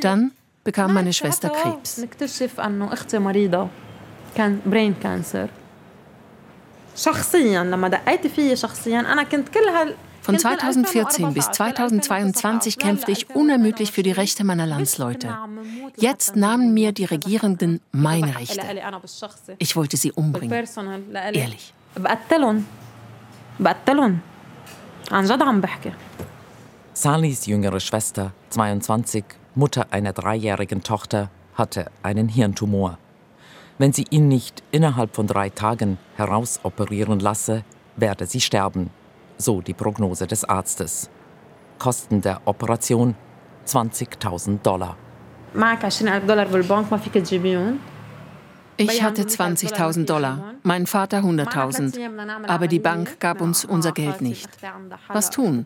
Dann 0.00 0.32
bekam 0.62 0.94
meine 0.94 1.12
Schwester 1.12 1.50
Krebs. 1.50 2.00
شخصيا 6.96 7.64
لما 7.64 7.88
دقيتي 7.88 8.28
فيي 8.28 8.56
شخصيا 8.56 9.00
انا 9.00 9.22
كنت 9.22 9.48
كل 9.48 9.68
هال 9.68 9.94
von 10.21 10.37
2014 10.37 11.33
bis 11.33 11.49
2022 11.51 12.77
kämpfte 12.77 13.11
ich 13.11 13.35
unermüdlich 13.35 13.91
für 13.91 14.03
die 14.03 14.11
Rechte 14.11 14.43
meiner 14.43 14.67
Landsleute. 14.67 15.35
Jetzt 15.97 16.35
nahmen 16.35 16.73
mir 16.73 16.91
die 16.91 17.05
Regierenden 17.05 17.81
meine 17.91 18.37
Rechte. 18.37 18.61
Ich 19.57 19.75
wollte 19.75 19.97
sie 19.97 20.11
umbringen. 20.11 20.67
Ehrlich. 21.13 21.73
Salis 26.93 27.45
jüngere 27.47 27.79
Schwester, 27.79 28.31
22, 28.49 29.23
Mutter 29.55 29.87
einer 29.91 30.13
dreijährigen 30.13 30.83
Tochter, 30.83 31.29
hatte 31.55 31.91
einen 32.03 32.29
Hirntumor. 32.29 32.97
Wenn 33.77 33.91
sie 33.91 34.05
ihn 34.09 34.27
nicht 34.27 34.61
innerhalb 34.71 35.15
von 35.15 35.25
drei 35.25 35.49
Tagen 35.49 35.97
herausoperieren 36.15 37.19
lasse, 37.19 37.63
werde 37.97 38.27
sie 38.27 38.39
sterben 38.39 38.91
so 39.41 39.61
die 39.61 39.73
Prognose 39.73 40.27
des 40.27 40.45
Arztes. 40.45 41.09
Kosten 41.79 42.21
der 42.21 42.41
Operation 42.45 43.15
20.000 43.65 44.59
Dollar. 44.61 44.95
Ich 48.77 49.03
hatte 49.03 49.23
20.000 49.23 50.05
Dollar, 50.05 50.53
mein 50.63 50.87
Vater 50.87 51.19
100.000. 51.19 52.47
Aber 52.47 52.67
die 52.67 52.79
Bank 52.79 53.19
gab 53.19 53.41
uns 53.41 53.65
unser 53.65 53.91
Geld 53.91 54.21
nicht. 54.21 54.49
Was 55.07 55.29
tun? 55.29 55.65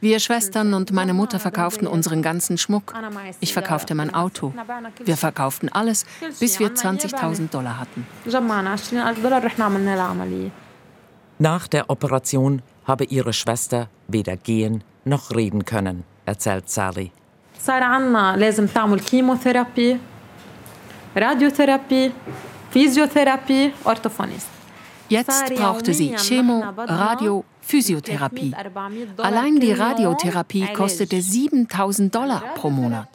Wir 0.00 0.20
Schwestern 0.20 0.74
und 0.74 0.92
meine 0.92 1.14
Mutter 1.14 1.38
verkauften 1.38 1.86
unseren 1.86 2.20
ganzen 2.22 2.58
Schmuck. 2.58 2.94
Ich 3.40 3.52
verkaufte 3.52 3.94
mein 3.94 4.12
Auto. 4.12 4.52
Wir 5.04 5.16
verkauften 5.16 5.70
alles, 5.70 6.04
bis 6.38 6.58
wir 6.58 6.74
20.000 6.74 7.50
Dollar 7.50 7.78
hatten. 7.78 8.06
Nach 11.39 11.67
der 11.67 11.89
Operation 11.89 12.61
habe 12.85 13.05
ihre 13.05 13.33
Schwester 13.33 13.89
weder 14.07 14.37
gehen 14.37 14.83
noch 15.05 15.31
reden 15.35 15.65
können, 15.65 16.03
erzählt 16.25 16.69
Sally. 16.69 17.11
صار 17.59 17.83
عنا 17.83 18.35
لازم 18.37 18.67
تعمل 18.67 18.99
كيموثيرابي 18.99 19.97
Radiotherapie, 21.15 22.11
Physiotherapie, 22.71 23.73
Orthophonist. 23.85 24.47
Jetzt 25.07 25.55
brauchte 25.55 25.93
sie 25.93 26.13
Chemo, 26.15 26.61
Radio, 26.77 27.45
Physiotherapie. 27.70 28.52
Allein 29.18 29.60
die 29.60 29.72
Radiotherapie 29.72 30.66
kostete 30.74 31.22
7000 31.22 32.12
Dollar 32.12 32.42
pro 32.56 32.68
Monat. 32.68 33.08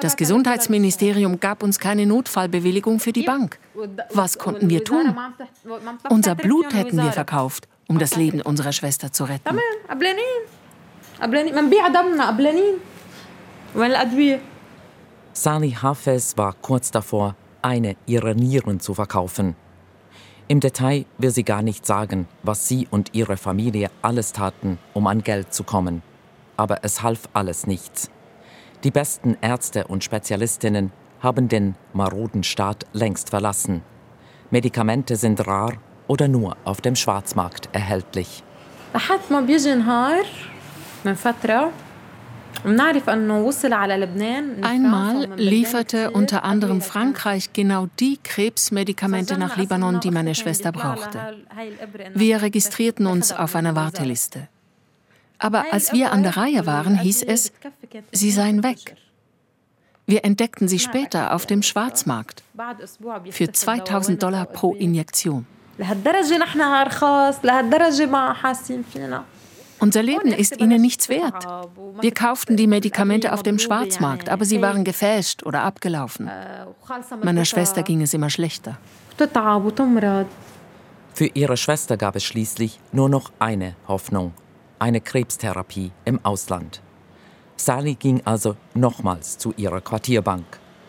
Das 0.00 0.16
Gesundheitsministerium 0.16 1.38
gab 1.38 1.62
uns 1.62 1.78
keine 1.78 2.04
Notfallbewilligung 2.04 2.98
für 2.98 3.12
die 3.12 3.22
Bank. 3.22 3.60
Was 4.12 4.38
konnten 4.38 4.68
wir 4.68 4.82
tun? 4.82 5.16
Unser 6.08 6.34
Blut 6.34 6.74
hätten 6.74 6.96
wir 6.96 7.12
verkauft, 7.12 7.68
um 7.86 7.98
das 8.00 8.16
Leben 8.16 8.40
unserer 8.42 8.72
Schwester 8.72 9.12
zu 9.12 9.24
retten. 9.24 9.58
Sani 15.32 15.70
Hafez 15.80 16.36
war 16.36 16.54
kurz 16.60 16.90
davor, 16.90 17.36
eine 17.62 17.94
ihrer 18.06 18.34
Nieren 18.34 18.80
zu 18.80 18.94
verkaufen. 18.94 19.54
Im 20.50 20.58
Detail 20.58 21.04
will 21.16 21.30
sie 21.30 21.44
gar 21.44 21.62
nicht 21.62 21.86
sagen, 21.86 22.26
was 22.42 22.66
sie 22.66 22.88
und 22.90 23.14
ihre 23.14 23.36
Familie 23.36 23.88
alles 24.02 24.32
taten, 24.32 24.80
um 24.94 25.06
an 25.06 25.22
Geld 25.22 25.54
zu 25.54 25.62
kommen. 25.62 26.02
Aber 26.56 26.80
es 26.82 27.04
half 27.04 27.28
alles 27.34 27.68
nichts. 27.68 28.10
Die 28.82 28.90
besten 28.90 29.36
Ärzte 29.42 29.86
und 29.86 30.02
Spezialistinnen 30.02 30.90
haben 31.20 31.46
den 31.46 31.76
maroden 31.92 32.42
Staat 32.42 32.84
längst 32.92 33.30
verlassen. 33.30 33.82
Medikamente 34.50 35.14
sind 35.14 35.46
rar 35.46 35.74
oder 36.08 36.26
nur 36.26 36.56
auf 36.64 36.80
dem 36.80 36.96
Schwarzmarkt 36.96 37.68
erhältlich. 37.70 38.42
Einmal 44.62 45.28
lieferte 45.36 46.10
unter 46.10 46.44
anderem 46.44 46.80
Frankreich 46.82 47.52
genau 47.52 47.88
die 47.98 48.18
Krebsmedikamente 48.22 49.38
nach 49.38 49.56
Libanon, 49.56 50.00
die 50.00 50.10
meine 50.10 50.34
Schwester 50.34 50.72
brauchte. 50.72 51.44
Wir 52.14 52.42
registrierten 52.42 53.06
uns 53.06 53.32
auf 53.32 53.54
einer 53.56 53.74
Warteliste. 53.76 54.48
Aber 55.38 55.64
als 55.72 55.92
wir 55.92 56.12
an 56.12 56.22
der 56.22 56.36
Reihe 56.36 56.66
waren, 56.66 56.98
hieß 56.98 57.22
es, 57.22 57.52
sie 58.12 58.30
seien 58.30 58.62
weg. 58.62 58.94
Wir 60.06 60.24
entdeckten 60.24 60.68
sie 60.68 60.78
später 60.78 61.34
auf 61.34 61.46
dem 61.46 61.62
Schwarzmarkt 61.62 62.42
für 63.30 63.52
2000 63.52 64.22
Dollar 64.22 64.44
pro 64.44 64.74
Injektion. 64.74 65.46
Unser 69.80 70.02
Leben 70.02 70.32
ist 70.32 70.60
ihnen 70.60 70.82
nichts 70.82 71.08
wert. 71.08 71.46
Wir 72.00 72.12
kauften 72.12 72.56
die 72.56 72.66
Medikamente 72.66 73.32
auf 73.32 73.42
dem 73.42 73.58
Schwarzmarkt, 73.58 74.28
aber 74.28 74.44
sie 74.44 74.60
waren 74.60 74.84
gefälscht 74.84 75.42
oder 75.44 75.62
abgelaufen. 75.62 76.30
Meiner 77.22 77.46
Schwester 77.46 77.82
ging 77.82 78.02
es 78.02 78.12
immer 78.12 78.28
schlechter. 78.28 78.78
Für 81.14 81.26
ihre 81.26 81.56
Schwester 81.56 81.96
gab 81.96 82.16
es 82.16 82.24
schließlich 82.24 82.78
nur 82.92 83.08
noch 83.08 83.32
eine 83.38 83.74
Hoffnung, 83.88 84.32
eine 84.78 85.00
Krebstherapie 85.00 85.92
im 86.04 86.24
Ausland. 86.24 86.82
Sally 87.56 87.94
ging 87.94 88.22
also 88.24 88.56
nochmals 88.74 89.38
zu 89.38 89.52
ihrer 89.56 89.80
Quartierbank. 89.80 90.44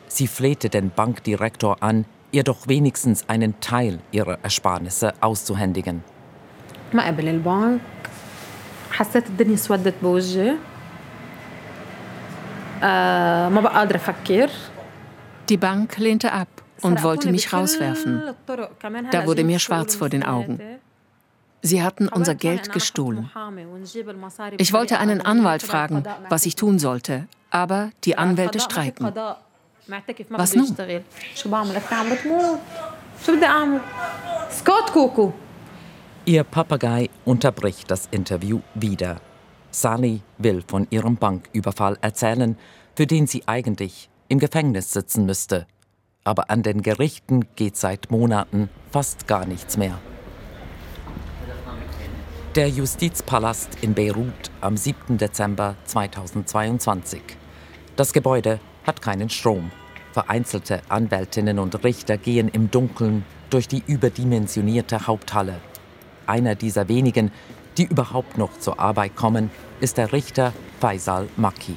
Sie 0.08 0.28
flehte 0.28 0.70
den 0.70 0.92
Bankdirektor 0.92 1.82
an, 1.82 2.06
ihr 2.32 2.44
doch 2.44 2.68
wenigstens 2.68 3.28
einen 3.28 3.60
Teil 3.60 4.00
ihrer 4.12 4.40
Ersparnisse 4.44 5.14
auszuhändigen. 5.22 6.04
حسيت 8.91 9.27
الدنيا 9.27 9.57
سودت 9.57 9.95
بوجهي 10.03 10.55
آه 12.83 13.49
ما 13.49 13.61
بقى 13.61 13.75
قادرة 13.75 13.97
أفكر 13.97 14.51
Die 15.49 15.57
Bank 15.57 15.99
lehnte 15.99 16.33
ab 16.33 16.49
und 16.83 17.03
wollte 17.05 17.31
mich 17.31 17.53
rauswerfen. 17.53 18.23
Da 19.13 19.27
wurde 19.27 19.45
mir 19.45 19.61
schwarz 19.61 19.95
vor 19.95 20.09
den 20.09 20.25
Augen. 20.25 20.61
Sie 21.63 21.83
hatten 21.83 22.09
unser 22.09 22.35
Geld 22.35 22.73
gestohlen. 22.73 23.31
Ich 24.59 24.73
wollte 24.73 24.99
einen 24.99 25.21
Anwalt 25.21 25.63
fragen, 25.63 26.05
was 26.29 26.47
ich 26.47 26.57
tun 26.57 26.79
sollte, 26.79 27.29
aber 27.51 27.91
die 28.05 28.19
Anwälte 28.19 28.61
streiken. 28.61 29.13
Was 30.31 30.55
nun? 30.55 30.77
Ihr 36.24 36.44
Papagei 36.44 37.10
unterbricht 37.26 37.90
das 37.90 38.08
Interview 38.12 38.60
wieder. 38.76 39.20
Sally 39.72 40.22
will 40.38 40.64
von 40.68 40.86
ihrem 40.92 41.16
Banküberfall 41.16 41.98
erzählen, 42.02 42.60
für 42.96 43.08
den 43.08 43.26
sie 43.26 43.48
eigentlich 43.48 44.08
im 44.28 44.38
Gefängnis 44.38 44.94
sitzen 44.94 45.26
müsste. 45.26 45.66
Aber 46.24 46.52
an 46.52 46.62
den 46.62 46.84
Gerichten 46.84 47.48
geht 47.56 47.76
seit 47.76 48.12
Monaten 48.12 48.70
fast 48.92 49.26
gar 49.26 49.48
nichts 49.48 49.78
mehr. 49.78 49.98
Der 52.54 52.70
Justizpalast 52.70 53.70
in 53.82 53.96
Beirut 53.96 54.52
am 54.62 54.78
7. 54.78 55.18
Dezember 55.18 55.76
2022. 55.86 57.20
Das 57.96 58.14
Gebäude 58.14 58.60
hat 58.84 59.02
keinen 59.02 59.32
Strom. 59.32 59.72
Vereinzelte 60.12 60.84
Anwältinnen 60.88 61.58
und 61.58 61.84
Richter 61.84 62.18
gehen 62.18 62.48
im 62.48 62.70
Dunkeln 62.70 63.26
durch 63.50 63.68
die 63.68 63.82
überdimensionierte 63.88 65.08
Haupthalle 65.08 65.56
einer 66.32 66.56
dieser 66.56 66.88
wenigen, 66.88 67.30
die 67.78 67.84
überhaupt 67.84 68.38
noch 68.38 68.58
zur 68.58 68.80
Arbeit 68.80 69.16
kommen, 69.16 69.52
ist 69.82 69.98
der 69.98 70.14
Richter 70.14 70.54
Faisal 70.80 71.28
Maki. 71.36 71.76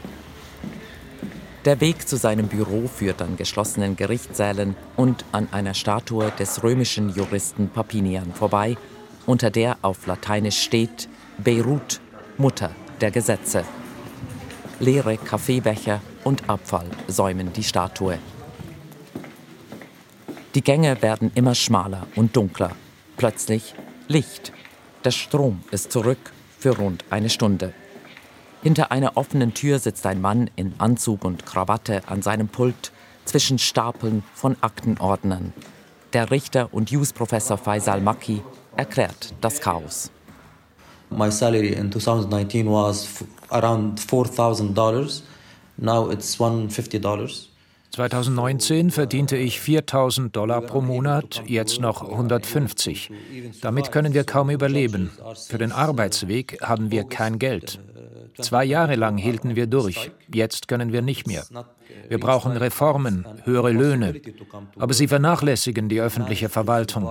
Der 1.64 1.81
Weg 1.81 2.07
zu 2.07 2.17
seinem 2.17 2.47
Büro 2.49 2.87
führt 2.87 3.21
an 3.21 3.37
geschlossenen 3.37 3.97
Gerichtssälen 3.97 4.77
und 4.97 5.25
an 5.33 5.49
einer 5.51 5.75
Statue 5.75 6.31
des 6.38 6.62
römischen 6.62 7.09
Juristen 7.09 7.69
Papinian 7.69 8.33
vorbei, 8.33 8.77
unter 9.27 9.51
der 9.51 9.79
auf 9.83 10.07
Lateinisch 10.07 10.61
steht 10.61 11.09
Beirut, 11.38 12.01
Mutter 12.37 12.71
der 13.01 13.11
Gesetze. 13.11 13.64
Leere 14.79 15.17
Kaffeebecher 15.17 16.01
und 16.23 16.49
Abfall 16.49 16.87
säumen 17.09 17.53
die 17.53 17.64
Statue. 17.64 18.19
Die 20.55 20.62
Gänge 20.62 21.01
werden 21.03 21.33
immer 21.35 21.55
schmaler 21.55 22.07
und 22.14 22.37
dunkler. 22.37 22.73
Plötzlich 23.17 23.75
Licht. 24.07 24.53
Der 25.03 25.12
Strom 25.12 25.64
ist 25.71 25.90
zurück 25.90 26.19
für 26.59 26.77
rund 26.77 27.05
eine 27.09 27.31
Stunde. 27.31 27.73
Hinter 28.62 28.93
einer 28.93 29.17
offenen 29.17 29.55
Tür 29.55 29.79
sitzt 29.79 30.05
ein 30.05 30.21
Mann 30.21 30.51
in 30.57 30.75
Anzug 30.77 31.25
und 31.25 31.47
Krawatte 31.47 32.03
an 32.07 32.21
seinem 32.21 32.49
Pult 32.49 32.93
zwischen 33.25 33.59
Stapeln 33.59 34.23
von 34.35 34.57
Aktenordnern. 34.61 35.55
Der 36.12 36.31
Richter 36.31 36.69
und 36.73 36.90
Jus-Professor 36.90 37.57
Faisal 37.57 38.03
Maki 38.03 38.43
erklärt 38.77 39.33
das 39.40 39.61
Chaos. 39.61 40.11
My 41.09 41.31
salary 41.31 41.73
in 41.73 41.90
2019 41.90 42.67
was 42.67 43.09
around 43.49 43.99
$4,000. 44.01 45.23
Now 45.79 46.11
it's 46.11 46.38
$150. 46.38 47.54
2019 47.94 48.90
verdiente 48.90 49.37
ich 49.37 49.61
4000 49.61 50.35
Dollar 50.35 50.62
pro 50.62 50.80
Monat, 50.80 51.44
jetzt 51.46 51.80
noch 51.80 52.02
150. 52.02 53.12
Damit 53.61 53.92
können 53.92 54.14
wir 54.14 54.24
kaum 54.24 54.50
überleben. 54.50 55.12
Für 55.46 55.59
den 55.59 55.70
Arbeitsweg 55.70 56.59
haben 56.61 56.90
wir 56.90 57.04
kein 57.04 57.38
Geld. 57.38 57.78
Zwei 58.40 58.64
Jahre 58.64 58.96
lang 58.96 59.16
hielten 59.16 59.54
wir 59.54 59.68
durch, 59.68 60.11
jetzt 60.33 60.66
können 60.66 60.92
wir 60.92 61.02
nicht 61.02 61.28
mehr. 61.28 61.44
Wir 62.09 62.18
brauchen 62.18 62.57
Reformen, 62.57 63.26
höhere 63.44 63.70
Löhne. 63.70 64.20
Aber 64.76 64.92
sie 64.92 65.07
vernachlässigen 65.07 65.88
die 65.88 66.00
öffentliche 66.00 66.48
Verwaltung. 66.48 67.09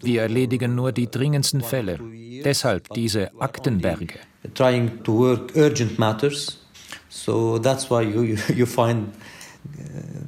Wir 0.00 0.20
erledigen 0.20 0.74
nur 0.74 0.92
die 0.92 1.10
dringendsten 1.10 1.62
Fälle. 1.62 1.98
Deshalb 2.44 2.90
diese 2.90 3.30
Aktenberge. 3.40 4.08
Trying 4.54 5.02
to 5.02 5.16
work 5.16 5.56
urgent 5.56 5.98
matters. 5.98 6.58
So 7.08 7.58
that's 7.58 7.90
why 7.90 8.02
you, 8.02 8.36
you 8.54 8.66
find 8.66 9.08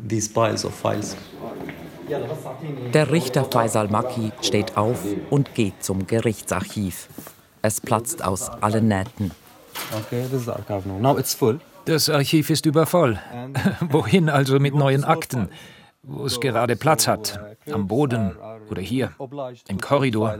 these 0.09 0.29
piles 0.29 0.65
of 0.65 0.75
files. 0.75 1.17
Der 2.95 3.11
Richter 3.11 3.45
Faisal 3.45 3.89
Maki 3.89 4.33
steht 4.41 4.77
auf 4.77 5.05
und 5.31 5.55
geht 5.55 5.85
zum 5.85 6.07
Gerichtsarchiv. 6.07 7.09
Es 7.61 7.81
platzt 7.81 8.25
aus 8.25 8.49
allen 8.49 8.89
Nähten. 8.89 9.31
Das 11.85 12.09
Archiv 12.09 12.51
ist 12.51 12.67
übervoll. 12.67 13.19
Wohin 13.91 14.31
also 14.31 14.59
mit 14.59 14.75
neuen 14.75 15.05
Akten? 15.05 15.49
wo 16.09 16.25
es 16.25 16.41
gerade 16.41 16.75
Platz 16.77 17.07
hat, 17.07 17.39
am 17.71 17.87
Boden 17.87 18.35
oder 18.71 18.81
hier, 18.81 19.13
im 19.69 19.81
Korridor. 19.81 20.39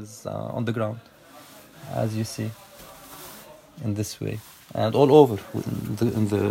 In 3.85 3.95
this 3.95 4.21
way. 4.21 4.41
And 4.75 4.97
all 4.97 5.11
over 5.11 5.39
in 5.55 5.97
the, 5.97 6.07
in 6.07 6.29
the 6.29 6.51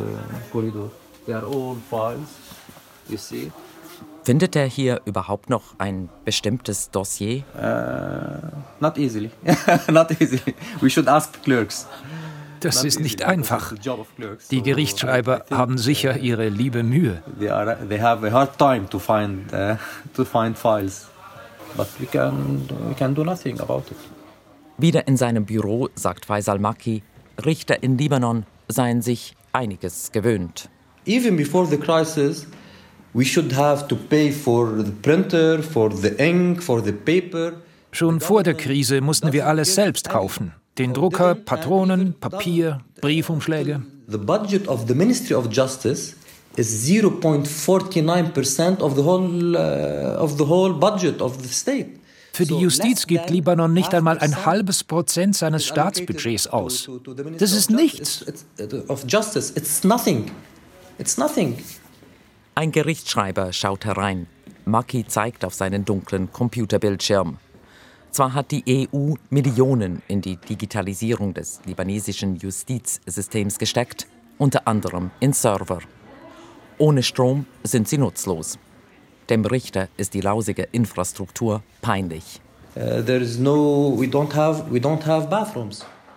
corridor. 0.51 0.89
They 1.27 1.35
are 1.35 1.45
all 1.45 1.75
files, 1.89 2.29
you 3.09 3.17
see. 3.17 3.51
Findet 4.23 4.55
er 4.55 4.65
hier 4.65 5.01
überhaupt 5.03 5.49
noch 5.49 5.75
ein 5.77 6.07
bestimmtes 6.23 6.89
Dossier? 6.89 7.43
Uh, 7.53 8.47
not 8.79 8.97
easily. 8.97 9.31
not 9.91 10.09
easily. 10.21 10.55
We 10.79 10.89
should 10.89 11.09
ask 11.09 11.43
clerks. 11.43 11.85
Das 12.61 12.83
ist 12.85 13.01
nicht 13.01 13.23
einfach. 13.23 13.73
Die 14.51 14.61
Gerichtsschreiber 14.63 15.45
haben 15.51 15.77
sicher 15.77 16.17
ihre 16.17 16.47
liebe 16.47 16.81
Mühe. 16.83 17.21
They, 17.37 17.49
are, 17.49 17.77
they 17.87 17.99
have 17.99 18.25
a 18.25 18.31
hard 18.31 18.57
time 18.57 18.89
to 18.89 18.97
find, 18.97 19.51
uh, 19.53 19.75
to 20.15 20.23
find 20.23 20.57
files. 20.57 21.09
But 21.75 21.87
we 21.99 22.05
can, 22.05 22.67
we 22.87 22.95
can 22.95 23.13
do 23.13 23.25
nothing 23.25 23.59
about 23.59 23.83
it. 23.91 23.97
Wieder 24.77 25.07
in 25.07 25.17
seinem 25.17 25.45
Büro 25.45 25.89
sagt 25.95 26.25
Faisal 26.25 26.59
Maki, 26.59 27.03
Richter 27.45 27.83
in 27.83 27.97
Libanon 27.97 28.45
seien 28.69 29.01
sich 29.01 29.35
einiges 29.51 30.11
gewöhnt. 30.11 30.69
Even 31.07 31.37
before 31.37 31.65
the 31.65 31.77
crisis, 31.77 32.45
we 33.13 33.23
should 33.23 33.53
have 33.53 33.87
to 33.87 33.95
pay 33.95 34.31
for 34.31 34.83
the 34.83 34.91
printer, 34.91 35.63
for 35.63 35.89
the 35.89 36.13
ink, 36.21 36.61
for 36.61 36.81
the 36.81 36.91
paper. 36.91 37.53
Schon 37.91 38.19
vor 38.19 38.43
der 38.43 38.53
Krise 38.53 38.99
mussten 39.01 39.31
wir 39.31 39.47
alles 39.47 39.73
selbst 39.73 40.09
kaufen. 40.09 40.51
Den 40.77 40.93
Drucker, 40.93 41.33
Patronen, 41.33 42.13
Papier, 42.19 42.81
Briefumschläge. 43.01 43.81
The 44.09 44.17
budget 44.17 44.67
of 44.67 44.85
the 44.87 44.93
Ministry 44.93 45.35
of 45.35 45.47
Justice 45.49 46.15
is 46.57 46.87
0.49% 46.87 48.81
of 48.81 48.95
the 48.95 49.03
whole 49.03 49.55
uh, 49.55 50.21
of 50.21 50.37
the 50.37 50.45
whole 50.45 50.73
budget 50.73 51.21
of 51.21 51.41
the 51.41 51.47
state. 51.47 51.87
Für 52.33 52.45
die 52.45 52.53
Justiz 52.53 53.07
gibt 53.07 53.31
Libanon 53.31 53.73
nicht 53.73 53.95
einmal 53.95 54.19
ein 54.19 54.45
halbes 54.45 54.83
Prozent 54.83 55.35
seines 55.35 55.65
Staatsbudgets 55.65 56.45
aus. 56.45 56.87
Das 57.39 57.51
ist 57.51 57.71
nichts. 57.71 58.23
Ein 62.55 62.71
Gerichtsschreiber 62.71 63.53
schaut 63.53 63.85
herein. 63.85 64.27
Maki 64.65 65.05
zeigt 65.07 65.45
auf 65.45 65.53
seinen 65.53 65.85
dunklen 65.85 66.31
Computerbildschirm. 66.31 67.37
Zwar 68.11 68.33
hat 68.33 68.51
die 68.51 68.89
EU 68.91 69.13
Millionen 69.29 70.01
in 70.07 70.21
die 70.21 70.37
Digitalisierung 70.37 71.33
des 71.33 71.61
libanesischen 71.65 72.37
Justizsystems 72.37 73.59
gesteckt, 73.59 74.07
unter 74.37 74.67
anderem 74.67 75.11
in 75.19 75.33
Server. 75.33 75.79
Ohne 76.79 77.03
Strom 77.03 77.45
sind 77.63 77.87
sie 77.87 77.97
nutzlos. 77.97 78.57
Dem 79.29 79.45
Richter 79.45 79.89
ist 79.97 80.13
die 80.13 80.21
lausige 80.21 80.63
Infrastruktur 80.71 81.61
peinlich. 81.81 82.41
Uh, 82.75 83.01
no, 83.39 83.95
we 83.99 84.05
don't 84.05 84.33
have, 84.35 84.63
we 84.71 84.79
don't 84.79 85.05
have 85.05 85.27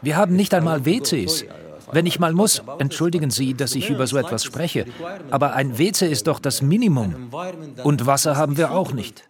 Wir 0.02 0.16
haben 0.16 0.36
nicht 0.36 0.52
einmal 0.52 0.84
WCs. 0.84 1.44
Wenn 1.92 2.06
ich 2.06 2.18
mal 2.18 2.32
muss, 2.32 2.62
entschuldigen 2.78 3.30
Sie, 3.30 3.54
dass 3.54 3.74
ich 3.74 3.90
über 3.90 4.06
so 4.06 4.16
etwas 4.16 4.44
spreche, 4.44 4.86
aber 5.30 5.54
ein 5.54 5.78
WC 5.78 6.06
ist 6.10 6.26
doch 6.26 6.38
das 6.38 6.62
Minimum. 6.62 7.30
Und 7.84 8.06
Wasser 8.06 8.36
haben 8.36 8.56
wir 8.56 8.72
auch 8.72 8.92
nicht. 8.92 9.24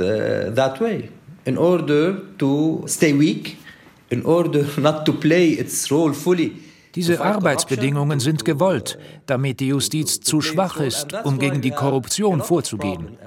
Uh, 0.00 0.04
in 1.44 1.58
order 1.58 2.16
to 2.38 2.84
stay 2.88 3.12
weak, 3.12 3.56
in 4.10 4.24
order 4.24 4.64
not 4.80 5.04
to 5.04 5.12
play 5.12 5.52
its 5.52 5.90
role 5.90 6.12
fully. 6.12 6.52
Diese 6.94 7.20
Arbeitsbedingungen 7.20 8.20
sind 8.20 8.44
gewollt, 8.44 8.98
damit 9.26 9.60
die 9.60 9.68
Justiz 9.68 10.20
zu 10.20 10.40
schwach 10.40 10.78
ist, 10.78 11.12
um 11.24 11.38
gegen 11.38 11.60
die 11.60 11.70
Korruption 11.70 12.42
vorzugehen. 12.42 13.18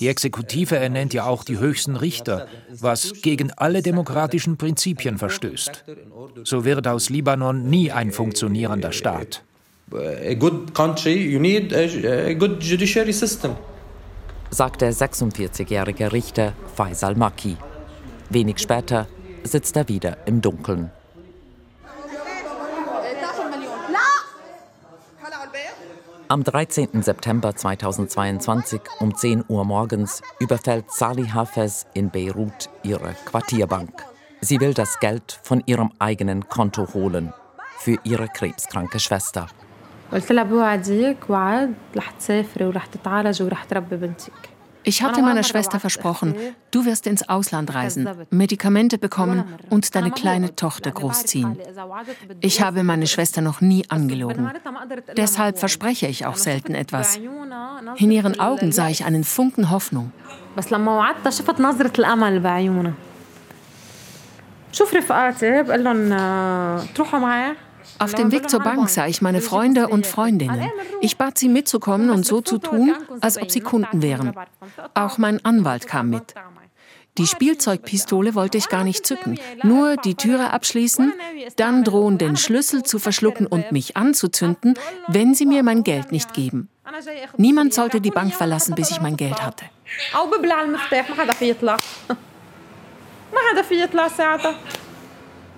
Die 0.00 0.08
Exekutive 0.08 0.76
ernennt 0.76 1.14
ja 1.14 1.24
auch 1.24 1.44
die 1.44 1.58
höchsten 1.58 1.96
Richter, 1.96 2.46
was 2.68 3.22
gegen 3.22 3.52
alle 3.52 3.82
demokratischen 3.82 4.56
Prinzipien 4.56 5.18
verstößt. 5.18 5.84
So 6.44 6.64
wird 6.64 6.86
aus 6.86 7.08
Libanon 7.08 7.68
nie 7.68 7.90
ein 7.90 8.12
funktionierender 8.12 8.92
Staat. 8.92 9.42
sagt 14.50 14.80
der 14.80 14.92
46-jährige 14.92 16.12
Richter 16.12 16.52
Faisal 16.74 17.14
Maki. 17.14 17.56
Wenig 18.30 18.58
später 18.58 19.06
sitzt 19.44 19.76
er 19.76 19.88
wieder 19.88 20.16
im 20.26 20.40
Dunkeln. 20.40 20.90
Am 26.29 26.43
13. 26.43 27.03
September 27.03 27.55
2022 27.55 28.81
um 28.99 29.15
10 29.15 29.45
Uhr 29.47 29.63
morgens 29.63 30.21
überfällt 30.39 30.85
Salih 30.89 31.31
Hafez 31.33 31.85
in 31.93 32.09
Beirut 32.09 32.69
ihre 32.83 33.15
Quartierbank. 33.25 33.91
Sie 34.41 34.59
will 34.59 34.73
das 34.73 34.99
Geld 34.99 35.39
von 35.43 35.61
ihrem 35.67 35.91
eigenen 35.99 36.49
Konto 36.49 36.93
holen 36.93 37.33
für 37.77 37.97
ihre 38.03 38.27
krebskranke 38.27 38.99
Schwester. 38.99 39.47
قلت 40.11 40.31
لها 40.31 40.43
بوعدك 40.43 41.29
وعد 41.29 41.73
رح 41.97 42.11
تسافري 42.11 42.65
ورح 42.65 42.85
تتعالجي 42.85 43.43
ورح 43.43 43.63
تربي 43.63 43.95
بنتك 43.95 44.48
ich 44.87 45.01
hatte 45.01 45.21
meiner 45.23 45.41
Schwester 45.41 45.79
versprochen, 45.79 46.35
du 46.69 46.85
wirst 46.85 47.07
ins 47.07 47.27
Ausland 47.27 47.73
reisen, 47.73 48.07
Medikamente 48.29 48.99
bekommen 48.99 49.43
und 49.71 49.95
deine 49.95 50.11
kleine 50.11 50.55
Tochter 50.55 50.91
großziehen. 50.91 51.57
Ich 52.39 52.61
habe 52.61 52.83
meine 52.83 53.07
Schwester 53.07 53.41
noch 53.41 53.61
nie 53.61 53.83
angelogen. 53.89 54.51
Deshalb 55.17 55.57
verspreche 55.57 56.05
ich 56.07 56.27
auch 56.27 56.37
selten 56.37 56.75
etwas. 56.75 57.19
In 57.97 58.11
ihren 58.11 58.39
Augen 58.39 58.71
sah 58.71 58.89
ich 58.89 59.05
einen 59.05 59.23
Funken 59.23 59.71
Hoffnung. 59.71 60.11
شوف 64.71 64.93
رفقاتي 64.93 65.61
بقول 65.63 65.83
لهم 65.83 66.09
تروحوا 66.95 67.19
معي 67.19 67.53
auf 68.00 68.14
dem 68.14 68.32
Weg 68.32 68.50
zur 68.50 68.60
Bank 68.60 68.88
sah 68.88 69.06
ich 69.06 69.22
meine 69.22 69.40
Freunde 69.40 69.88
und 69.88 70.06
Freundinnen. 70.06 70.70
Ich 71.00 71.16
bat 71.16 71.38
sie 71.38 71.48
mitzukommen 71.48 72.10
und 72.10 72.26
so 72.26 72.40
zu 72.40 72.58
tun, 72.58 72.94
als 73.20 73.40
ob 73.40 73.50
sie 73.50 73.60
Kunden 73.60 74.02
wären. 74.02 74.34
Auch 74.94 75.18
mein 75.18 75.44
Anwalt 75.44 75.86
kam 75.86 76.10
mit. 76.10 76.34
Die 77.18 77.26
Spielzeugpistole 77.26 78.34
wollte 78.34 78.56
ich 78.56 78.68
gar 78.68 78.84
nicht 78.84 79.04
zücken, 79.04 79.38
nur 79.62 79.96
die 79.96 80.14
Türe 80.14 80.52
abschließen, 80.52 81.12
dann 81.56 81.84
drohen, 81.84 82.18
den 82.18 82.36
Schlüssel 82.36 82.82
zu 82.82 82.98
verschlucken 82.98 83.46
und 83.46 83.72
mich 83.72 83.96
anzuzünden, 83.96 84.74
wenn 85.08 85.34
sie 85.34 85.44
mir 85.44 85.62
mein 85.62 85.84
Geld 85.84 86.12
nicht 86.12 86.32
geben. 86.32 86.68
Niemand 87.36 87.74
sollte 87.74 88.00
die 88.00 88.10
Bank 88.10 88.34
verlassen, 88.34 88.74
bis 88.74 88.90
ich 88.90 89.00
mein 89.00 89.16
Geld 89.16 89.42
hatte. 89.42 89.64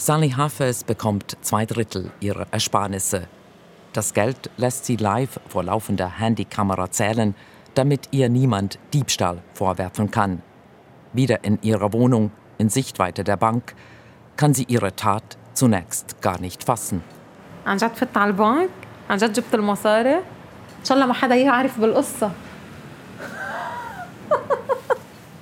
Sally 0.05 0.31
Hafez 0.31 0.83
bekommt 0.83 1.37
zwei 1.43 1.65
Drittel 1.65 2.11
ihrer 2.19 2.49
Ersparnisse. 2.51 3.29
Das 3.93 4.15
Geld 4.15 4.51
lässt 4.57 4.85
sie 4.85 4.97
live 4.97 5.39
vor 5.47 5.63
laufender 5.63 6.19
Handykamera 6.19 6.91
zählen, 6.91 7.37
damit 7.75 8.09
ihr 8.11 8.29
niemand 8.29 8.81
Diebstahl 8.93 9.43
vorwerfen 9.55 10.11
kann. 10.11 10.43
Wieder 11.13 11.45
in 11.45 11.63
ihrer 11.63 11.93
Wohnung, 11.93 12.33
in 12.59 12.69
Sichtweite 12.69 13.23
der 13.23 13.37
Bank, 13.37 13.77
kann 14.37 14.55
sie 14.55 14.65
ihre 14.65 14.97
Tat 14.97 15.39
zunächst 15.55 16.21
gar 16.21 16.41
nicht 16.41 16.65
fassen. 16.65 17.05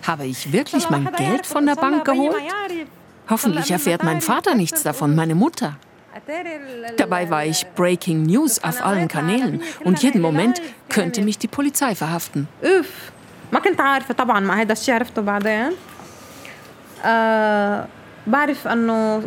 Habe 0.07 0.27
ich 0.27 0.53
wirklich 0.53 0.91
mein 0.91 1.11
Geld 1.17 1.47
von 1.47 1.65
der 1.65 1.77
Bank 1.77 2.05
geholt? 2.05 2.37
Hoffentlich 3.30 3.72
erfährt 3.72 4.04
mein 4.04 4.22
Vater 4.22 4.56
nichts 4.56 4.84
davon, 4.84 5.16
meine 5.16 5.36
Mutter. 5.36 5.78
Dabei 6.98 7.30
war 7.30 7.46
ich 7.46 7.66
Breaking 7.76 8.24
News 8.24 8.64
auf 8.64 8.86
allen 8.86 9.08
Kanälen 9.08 9.62
und 9.84 10.02
jeden 10.04 10.22
Moment 10.22 10.62
könnte 10.90 11.22
mich 11.22 11.38
die 11.38 11.48
Polizei 11.48 11.96
verhaften. 11.96 12.48
ما 13.52 13.60
كنت 13.60 13.82
عارفة 13.82 14.14
طبعا 14.14 14.40
مع 14.40 14.62
هذا 14.62 14.74
الشيء 14.74 14.96
عرفته 14.96 15.22
بعدين 15.22 15.72
أه 17.06 17.88
بعرف 18.28 18.68
انه 18.68 19.24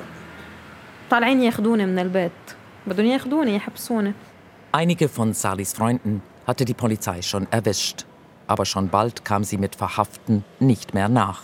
طالعين 1.11 1.43
ياخذوني 1.43 1.87
من 1.87 1.99
البيت 1.99 2.33
بدهم 2.87 3.07
ياخذوني 3.07 3.57
يحبسوني 3.57 4.13
Einige 4.73 5.09
von 5.09 5.33
Salis 5.33 5.73
Freunden 5.73 6.21
hatte 6.47 6.65
die 6.67 6.75
Polizei 6.75 7.23
schon 7.23 7.47
erwischt, 7.51 8.05
aber 8.47 8.67
schon 8.67 8.89
bald 8.89 9.25
kam 9.25 9.45
sie 9.45 9.57
mit 9.57 9.77
Verhaften 9.77 10.45
nicht 10.61 10.93
mehr 10.95 11.09
nach. 11.09 11.43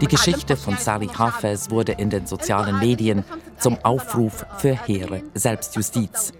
Die 0.00 0.06
Geschichte 0.06 0.56
von 0.56 0.76
Sally 0.76 1.08
Hafez 1.08 1.70
wurde 1.70 1.92
in 1.92 2.10
den 2.10 2.26
sozialen 2.26 2.78
Medien 2.78 3.24
zum 3.58 3.76
Aufruf 3.82 4.46
für 4.58 4.74
hehre 4.86 5.22
Selbstjustiz. 5.34 6.32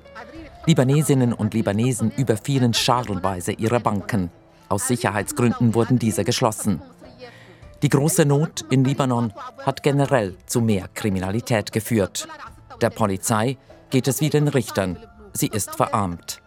Libanesinnen 0.67 1.33
und 1.33 1.55
Libanesen 1.55 2.13
überfielen 2.17 2.75
scharenweise 2.75 3.53
ihre 3.53 3.81
Banken. 3.81 4.31
Aus 4.69 4.87
Sicherheitsgründen 4.87 5.75
wurden 5.75 5.99
diese 5.99 6.25
geschlossen. 6.25 6.81
Die 7.83 7.89
große 7.89 8.25
Not 8.25 8.65
in 8.71 8.85
Libanon 8.85 9.33
hat 9.65 9.83
generell 9.83 10.37
zu 10.47 10.61
mehr 10.61 10.89
Kriminalität 10.95 11.73
geführt. 11.73 12.29
Der 12.81 12.91
Polizei 12.91 13.57
geht 13.91 14.07
es 14.07 14.21
wie 14.21 14.31
den 14.31 14.47
Richtern. 14.47 14.99
Sie 15.33 15.49
ist 15.49 15.75
verarmt. 15.75 16.41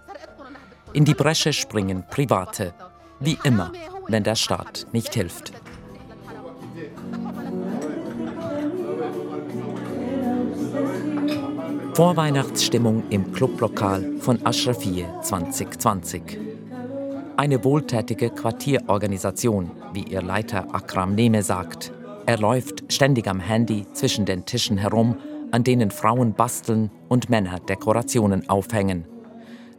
In 0.94 1.04
die 1.04 1.16
Bresche 1.16 1.52
springen 1.52 2.06
Private. 2.10 2.74
Wie 3.20 3.38
immer, 3.44 3.72
wenn 4.12 4.24
der 4.24 4.36
Staat 4.36 4.88
nicht 4.92 5.14
hilft. 5.14 5.54
Vorweihnachtsstimmung 11.94 13.04
im 13.10 13.34
Clublokal 13.34 14.18
von 14.20 14.40
Ashrafie 14.46 15.06
2020. 15.22 16.40
Eine 17.38 17.64
wohltätige 17.64 18.30
Quartierorganisation, 18.30 19.72
wie 19.94 20.04
ihr 20.04 20.22
Leiter 20.22 20.74
Akram 20.74 21.16
Neme 21.16 21.44
sagt. 21.44 21.92
Er 22.26 22.38
läuft 22.38 22.92
ständig 22.94 23.28
am 23.28 23.40
Handy 23.40 23.86
zwischen 23.94 24.26
den 24.26 24.46
Tischen 24.46 24.78
herum, 24.78 25.18
an 25.52 25.64
denen 25.64 25.92
Frauen 25.92 26.34
basteln 26.34 26.92
und 27.10 27.30
Männer 27.30 27.60
Dekorationen 27.60 28.48
aufhängen. 28.50 29.06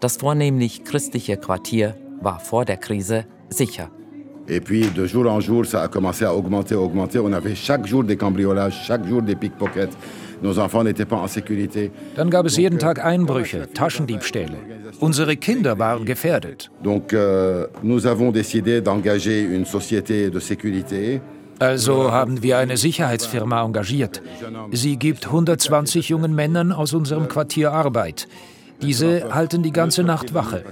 Das 0.00 0.18
vornehmlich 0.18 0.84
christliche 0.84 1.36
Quartier 1.36 1.96
war 2.20 2.40
vor 2.40 2.64
der 2.64 2.76
Krise 2.76 3.24
sicher. 3.48 3.90
Et 4.48 4.60
puis 4.60 4.86
de 4.94 5.06
jour 5.06 5.30
en 5.30 5.40
jour, 5.40 5.64
ça 5.64 5.82
a 5.82 5.88
commencé 5.88 6.24
à 6.24 6.34
augmenter, 6.34 6.74
augmenter. 6.74 7.18
On 7.18 7.32
avait 7.32 7.54
chaque 7.54 7.86
jour 7.86 8.04
des 8.04 8.16
cambriolages, 8.16 8.84
chaque 8.86 9.06
jour 9.06 9.22
des 9.22 9.36
pickpockets. 9.36 9.96
Nos 10.42 10.58
enfants 10.58 10.82
n'étaient 10.82 11.04
pas 11.04 11.16
en 11.16 11.28
sécurité. 11.28 11.92
Dann 12.16 12.28
gab 12.28 12.46
es 12.46 12.56
jeden 12.56 12.78
Tag 12.78 12.98
Einbrüche, 12.98 13.68
Taschendiebstähle. 13.72 14.56
Unsere 15.00 15.36
Kinder 15.36 15.78
waren 15.78 16.04
gefährdet. 16.04 16.70
Donc 16.82 17.12
euh, 17.12 17.66
nous 17.84 18.06
avons 18.06 18.32
décidé 18.32 18.80
d'engager 18.80 19.42
une 19.42 19.64
société 19.64 20.30
de 20.30 20.40
sécurité. 20.40 21.20
Also 21.60 22.10
haben 22.10 22.42
wir 22.42 22.58
eine 22.58 22.76
Sicherheitsfirma 22.76 23.62
engagiert. 23.62 24.20
Sie 24.72 24.96
gibt 24.96 25.26
120 25.26 26.08
jungen 26.08 26.34
Männern 26.34 26.72
aus 26.72 26.92
unserem 26.92 27.28
Quartier 27.28 27.70
Arbeit. 27.70 28.26
Diese 28.82 29.32
halten 29.32 29.62
die 29.62 29.70
ganze 29.70 30.02
Nacht 30.02 30.34
Wache. 30.34 30.64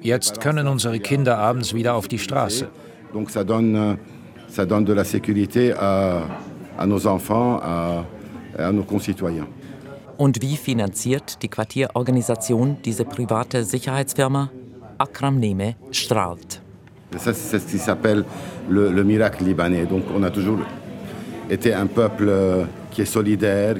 Jetzt 0.00 0.40
können 0.40 0.66
unsere 0.68 1.00
Kinder 1.00 1.36
abends 1.36 1.74
wieder 1.74 1.94
auf 1.94 2.08
die 2.08 2.18
Straße. 2.18 2.68
Donc 3.12 3.30
ça 3.30 3.44
donne, 3.44 3.96
ça 4.48 4.64
donne 4.66 4.84
de 4.84 4.92
la 4.92 5.04
sécurité 5.04 5.72
à, 5.72 6.22
à 6.78 6.86
nos 6.86 7.06
enfants, 7.06 7.60
à, 7.62 8.04
à 8.58 8.72
nos 8.72 8.84
concitoyens. 8.84 9.46
Und 10.18 10.42
wie 10.42 10.56
finanziert 10.56 11.38
die 11.42 11.48
Quartierorganisation 11.48 12.76
diese 12.84 13.04
private 13.04 13.64
Sicherheitsfirma? 13.64 14.50
Akram 14.98 15.38
Neme 15.38 15.76
strahlt. 15.92 16.60
Ça, 17.16 17.32
c'est 17.32 17.60
ce 17.60 17.66
qui 17.70 17.78
s'appelle 17.78 18.24
le, 18.68 18.90
le 18.90 19.04
miracle 19.04 19.44
libanais. 19.44 19.86
Donc 19.86 20.02
on 20.14 20.22
a 20.24 20.30
toujours 20.30 20.58
été 21.48 21.72
un 21.72 21.86
peuple 21.86 22.30
qui 22.90 23.02
est 23.02 23.06
solidaire. 23.06 23.76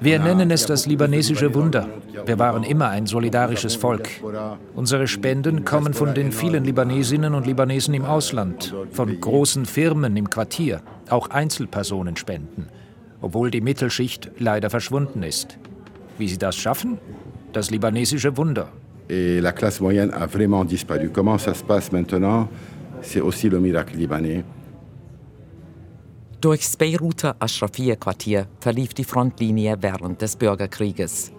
Wir 0.00 0.18
nennen 0.18 0.50
es 0.50 0.66
das 0.66 0.86
libanesische 0.86 1.54
Wunder. 1.54 1.86
Wir 2.26 2.38
waren 2.38 2.62
immer 2.62 2.88
ein 2.88 3.06
solidarisches 3.06 3.74
Volk. 3.74 4.08
Unsere 4.74 5.06
Spenden 5.08 5.64
kommen 5.64 5.94
von 5.94 6.14
den 6.14 6.32
vielen 6.32 6.64
Libanesinnen 6.64 7.34
und 7.34 7.46
Libanesen 7.46 7.94
im 7.94 8.04
Ausland, 8.04 8.74
von 8.92 9.20
großen 9.20 9.66
Firmen 9.66 10.16
im 10.16 10.30
Quartier, 10.30 10.80
auch 11.10 11.30
Einzelpersonen 11.30 12.16
spenden, 12.16 12.68
obwohl 13.20 13.50
die 13.50 13.60
Mittelschicht 13.60 14.30
leider 14.38 14.70
verschwunden 14.70 15.22
ist. 15.22 15.58
Wie 16.18 16.28
sie 16.28 16.38
das 16.38 16.56
schaffen? 16.56 16.98
Das 17.52 17.70
libanesische 17.70 18.36
Wunder. 18.36 18.68
Et 19.08 19.40
la 19.40 19.52
classe 19.52 19.82
moyenne 19.82 20.12
a 20.14 20.26
vraiment 20.26 20.64
disparu. 20.64 21.10
Comment 21.10 21.38
ça 21.38 21.54
se 21.54 21.62
passe 21.62 21.92
maintenant 21.92 22.48
C'est 23.02 23.20
aussi 23.20 23.50
le 23.50 23.60
miracle 23.60 23.96
libanais. 23.96 24.44
Durchs 26.40 26.76
Beiruter 26.76 27.36
Ashrafiyeh-Quartier 27.38 28.46
verlief 28.60 28.94
die 28.94 29.04
Frontlinie 29.04 29.76
während 29.80 30.20
des 30.20 30.36
Bürgerkrieges. 30.36 31.32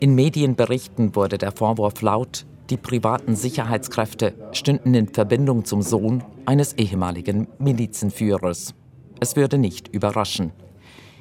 In 0.00 0.14
Medienberichten 0.14 1.16
wurde 1.16 1.38
der 1.38 1.50
Vorwurf 1.50 2.02
laut, 2.02 2.46
die 2.70 2.76
privaten 2.76 3.34
Sicherheitskräfte 3.34 4.32
stünden 4.52 4.94
in 4.94 5.08
Verbindung 5.08 5.64
zum 5.64 5.82
Sohn 5.82 6.22
eines 6.46 6.74
ehemaligen 6.74 7.48
Milizenführers. 7.58 8.74
Es 9.18 9.34
würde 9.34 9.58
nicht 9.58 9.88
überraschen. 9.88 10.52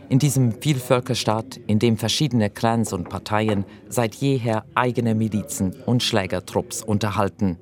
In 0.09 0.19
diesem 0.19 0.51
Vielvölkerstaat, 0.51 1.57
in 1.65 1.79
dem 1.79 1.97
verschiedene 1.97 2.51
Clans 2.51 2.93
und 2.93 3.09
Parteien 3.09 3.65
seit 3.89 4.13
jeher 4.13 4.63
eigene 4.75 5.15
Milizen 5.15 5.75
und 5.87 6.03
Schlägertrupps 6.03 6.83
unterhalten. 6.83 7.57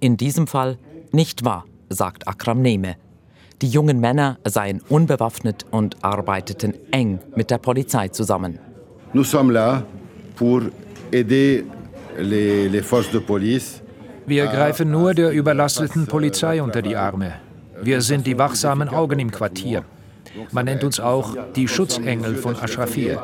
In 0.00 0.16
diesem 0.16 0.46
Fall 0.46 0.78
nicht 1.12 1.44
wahr, 1.44 1.66
sagt 1.90 2.26
Akram 2.26 2.62
Neme. 2.62 2.96
Die 3.60 3.68
jungen 3.68 4.00
Männer 4.00 4.38
seien 4.44 4.80
unbewaffnet 4.88 5.66
und 5.70 6.02
arbeiteten 6.02 6.72
eng 6.90 7.18
mit 7.36 7.50
der 7.50 7.58
Polizei 7.58 8.08
zusammen. 8.08 8.58
Nous 9.12 9.30
sommes 9.30 9.52
là 9.52 9.82
pour 10.36 10.62
aider 11.12 11.64
les, 12.18 12.68
les 12.68 12.82
forces 12.82 13.10
de 13.10 13.18
police. 13.18 13.82
Wir 14.26 14.46
greifen 14.46 14.90
nur 14.90 15.14
der 15.14 15.30
überlasteten 15.32 16.06
Polizei 16.06 16.60
unter 16.60 16.82
die 16.82 16.96
Arme. 16.96 17.34
Wir 17.82 18.00
sind 18.00 18.26
die 18.26 18.36
wachsamen 18.38 18.88
Augen 18.88 19.18
im 19.18 19.30
Quartier. 19.30 19.84
Man 20.52 20.64
nennt 20.64 20.84
uns 20.84 21.00
auch 21.00 21.36
die 21.54 21.68
Schutzengel 21.68 22.34
von 22.34 22.56
Ashrafir. 22.56 23.22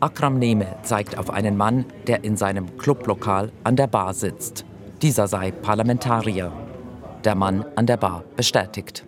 Akram 0.00 0.38
Neme 0.38 0.66
zeigt 0.82 1.18
auf 1.18 1.30
einen 1.30 1.56
Mann, 1.56 1.84
der 2.06 2.24
in 2.24 2.36
seinem 2.36 2.78
Clublokal 2.78 3.50
an 3.64 3.76
der 3.76 3.86
Bar 3.86 4.14
sitzt. 4.14 4.64
Dieser 5.02 5.28
sei 5.28 5.50
Parlamentarier. 5.50 6.52
Der 7.24 7.34
Mann 7.34 7.64
an 7.76 7.86
der 7.86 7.96
Bar 7.96 8.24
bestätigt. 8.36 9.04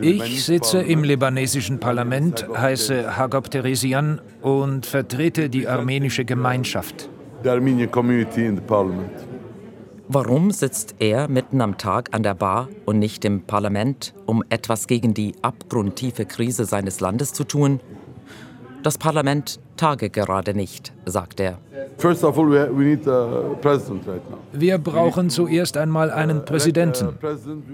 Ich 0.00 0.44
sitze 0.44 0.82
im 0.82 1.02
libanesischen 1.02 1.80
Parlament, 1.80 2.46
heiße 2.56 3.16
Hagop 3.16 3.50
Teresian 3.50 4.20
und 4.40 4.86
vertrete 4.86 5.50
die 5.50 5.66
armenische 5.66 6.24
Gemeinschaft. 6.24 7.10
Warum 10.08 10.50
sitzt 10.52 10.94
er 11.00 11.26
mitten 11.26 11.60
am 11.60 11.76
Tag 11.76 12.14
an 12.14 12.22
der 12.22 12.34
Bar 12.34 12.68
und 12.84 13.00
nicht 13.00 13.24
im 13.24 13.42
Parlament, 13.42 14.14
um 14.26 14.44
etwas 14.48 14.86
gegen 14.86 15.12
die 15.12 15.34
abgrundtiefe 15.42 16.24
Krise 16.24 16.66
seines 16.66 17.00
Landes 17.00 17.32
zu 17.32 17.42
tun? 17.42 17.80
Das 18.82 18.98
Parlament 18.98 19.58
tage 19.76 20.10
gerade 20.10 20.54
nicht, 20.54 20.92
sagt 21.04 21.40
er. 21.40 21.58
Wir 24.52 24.78
brauchen 24.78 25.30
zuerst 25.30 25.76
einmal 25.76 26.10
einen 26.10 26.44
Präsidenten. 26.44 27.18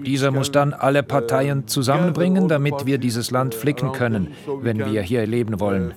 Dieser 0.05 0.31
muss 0.31 0.51
dann 0.51 0.73
alle 0.73 1.03
Parteien 1.03 1.67
zusammenbringen, 1.67 2.47
damit 2.47 2.85
wir 2.85 2.97
dieses 2.97 3.31
Land 3.31 3.55
flicken 3.55 3.91
können, 3.91 4.29
wenn 4.61 4.79
wir 4.79 5.01
hier 5.01 5.25
leben 5.27 5.59
wollen. 5.59 5.93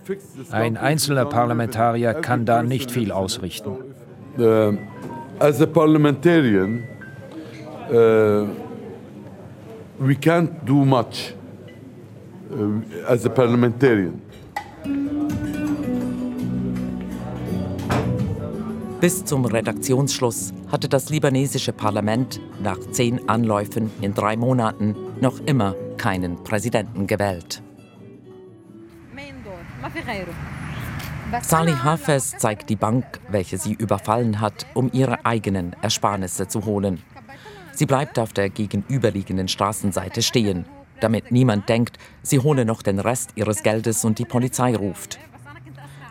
Ein 0.50 0.76
einzelner 0.76 1.26
Parlamentarier 1.26 2.14
kann 2.14 2.44
da 2.44 2.62
nicht 2.62 2.90
viel 2.90 3.12
ausrichten. 3.12 3.76
Uh, 4.38 4.76
as 5.38 5.62
a 5.62 5.66
parliamentarian, 5.66 6.84
uh, 7.90 8.46
we 9.98 10.14
can't 10.14 10.50
do 10.66 10.84
much 10.84 11.32
uh, 12.50 12.82
as 13.08 13.24
a 13.24 13.30
parliamentarian. 13.30 14.20
Bis 19.00 19.26
zum 19.26 19.44
Redaktionsschluss 19.44 20.54
hatte 20.72 20.88
das 20.88 21.10
libanesische 21.10 21.74
Parlament 21.74 22.40
nach 22.62 22.78
zehn 22.92 23.28
Anläufen 23.28 23.90
in 24.00 24.14
drei 24.14 24.36
Monaten 24.36 24.96
noch 25.20 25.38
immer 25.40 25.74
keinen 25.98 26.42
Präsidenten 26.42 27.06
gewählt. 27.06 27.62
Salih 31.42 31.76
Hafez 31.82 32.38
zeigt 32.38 32.70
die 32.70 32.76
Bank, 32.76 33.04
welche 33.28 33.58
sie 33.58 33.74
überfallen 33.74 34.40
hat, 34.40 34.66
um 34.72 34.90
ihre 34.92 35.26
eigenen 35.26 35.76
Ersparnisse 35.82 36.48
zu 36.48 36.64
holen. 36.64 37.02
Sie 37.72 37.86
bleibt 37.86 38.18
auf 38.18 38.32
der 38.32 38.48
gegenüberliegenden 38.48 39.48
Straßenseite 39.48 40.22
stehen, 40.22 40.64
damit 41.00 41.30
niemand 41.30 41.68
denkt, 41.68 41.98
sie 42.22 42.38
hole 42.38 42.64
noch 42.64 42.80
den 42.80 42.98
Rest 42.98 43.32
ihres 43.34 43.62
Geldes 43.62 44.06
und 44.06 44.18
die 44.18 44.24
Polizei 44.24 44.74
ruft. 44.74 45.18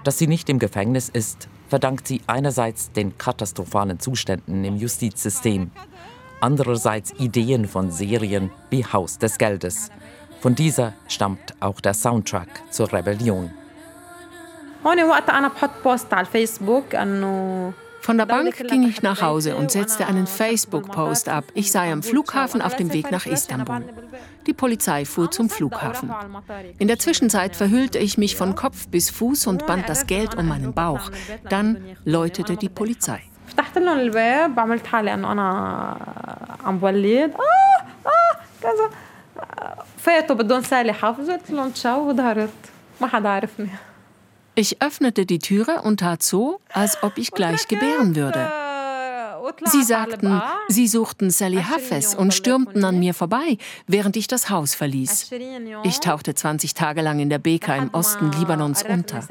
Dass 0.03 0.19
sie 0.19 0.27
nicht 0.27 0.49
im 0.49 0.59
Gefängnis 0.59 1.09
ist, 1.09 1.49
verdankt 1.67 2.07
sie 2.07 2.21
einerseits 2.27 2.91
den 2.91 3.17
katastrophalen 3.17 3.99
Zuständen 3.99 4.63
im 4.63 4.77
Justizsystem, 4.77 5.71
andererseits 6.39 7.13
Ideen 7.19 7.67
von 7.67 7.91
Serien 7.91 8.51
wie 8.69 8.85
Haus 8.85 9.17
des 9.17 9.37
Geldes. 9.37 9.89
Von 10.41 10.55
dieser 10.55 10.93
stammt 11.07 11.55
auch 11.59 11.81
der 11.81 11.93
Soundtrack 11.93 12.49
zur 12.71 12.91
Rebellion. 12.93 13.51
Von 18.04 18.16
der 18.16 18.26
Bank 18.26 18.56
ging 18.68 18.88
ich 18.88 19.02
nach 19.02 19.20
Hause 19.20 19.56
und 19.56 19.70
setzte 19.70 20.06
einen 20.06 20.26
Facebook-Post 20.26 21.28
ab. 21.28 21.44
Ich 21.54 21.70
sei 21.70 21.92
am 21.92 22.02
Flughafen 22.02 22.62
auf 22.62 22.74
dem 22.74 22.92
Weg 22.92 23.10
nach 23.10 23.26
Istanbul. 23.26 23.84
Die 24.46 24.54
Polizei 24.54 25.04
fuhr 25.04 25.30
zum 25.30 25.50
Flughafen. 25.50 26.10
In 26.78 26.88
der 26.88 26.98
Zwischenzeit 26.98 27.54
verhüllte 27.56 27.98
ich 27.98 28.16
mich 28.16 28.36
von 28.36 28.54
Kopf 28.54 28.88
bis 28.88 29.10
Fuß 29.10 29.46
und 29.46 29.66
band 29.66 29.88
das 29.88 30.06
Geld 30.06 30.34
um 30.34 30.48
meinen 30.48 30.72
Bauch. 30.72 31.10
Dann 31.48 31.68
läutete 32.04 32.56
die 32.56 32.68
Polizei. 32.68 33.22
فتحت 33.50 33.78
لهم 33.78 33.98
الباب 33.98 34.60
عملت 34.60 34.86
حالي 34.86 35.14
انه 35.14 35.32
انا 35.32 35.96
عم 36.64 36.78
بولد 36.78 37.32
اه 37.34 38.08
اه 38.08 38.36
كذا 38.62 38.90
فاتوا 39.98 40.36
بدهم 40.36 40.62
سالي 40.62 40.92
حافظ 40.92 41.30
قلت 41.30 41.50
لهم 41.50 41.70
تشاو 41.70 42.08
وظهرت 42.08 42.50
ما 43.00 43.06
حدا 43.06 43.28
عرفني 43.28 43.68
ich 44.55 44.81
öffnete 44.81 45.25
die 45.25 45.39
Türe 45.39 45.81
und 45.81 45.99
tat 45.99 46.23
so, 46.23 46.59
als 46.71 47.03
ob 47.03 47.17
ich 47.17 47.31
gleich 47.31 47.67
gebären 47.67 48.15
würde. 48.15 48.51
Sie 49.65 49.83
sagten, 49.83 50.41
sie 50.69 50.87
suchten 50.87 51.29
Sally 51.29 51.61
Hafez 51.61 52.15
und 52.15 52.33
stürmten 52.33 52.83
an 52.83 52.97
mir 52.99 53.13
vorbei, 53.13 53.57
während 53.85 54.15
ich 54.17 54.27
das 54.27 54.49
Haus 54.49 54.73
verließ. 54.73 55.29
Ich 55.83 55.99
tauchte 55.99 56.33
20 56.33 56.73
Tage 56.73 57.01
lang 57.01 57.19
in 57.19 57.29
der 57.29 57.37
Beka 57.37 57.75
im 57.75 57.89
Osten 57.93 58.31
Libanons 58.31 58.83
unter. 58.83 59.21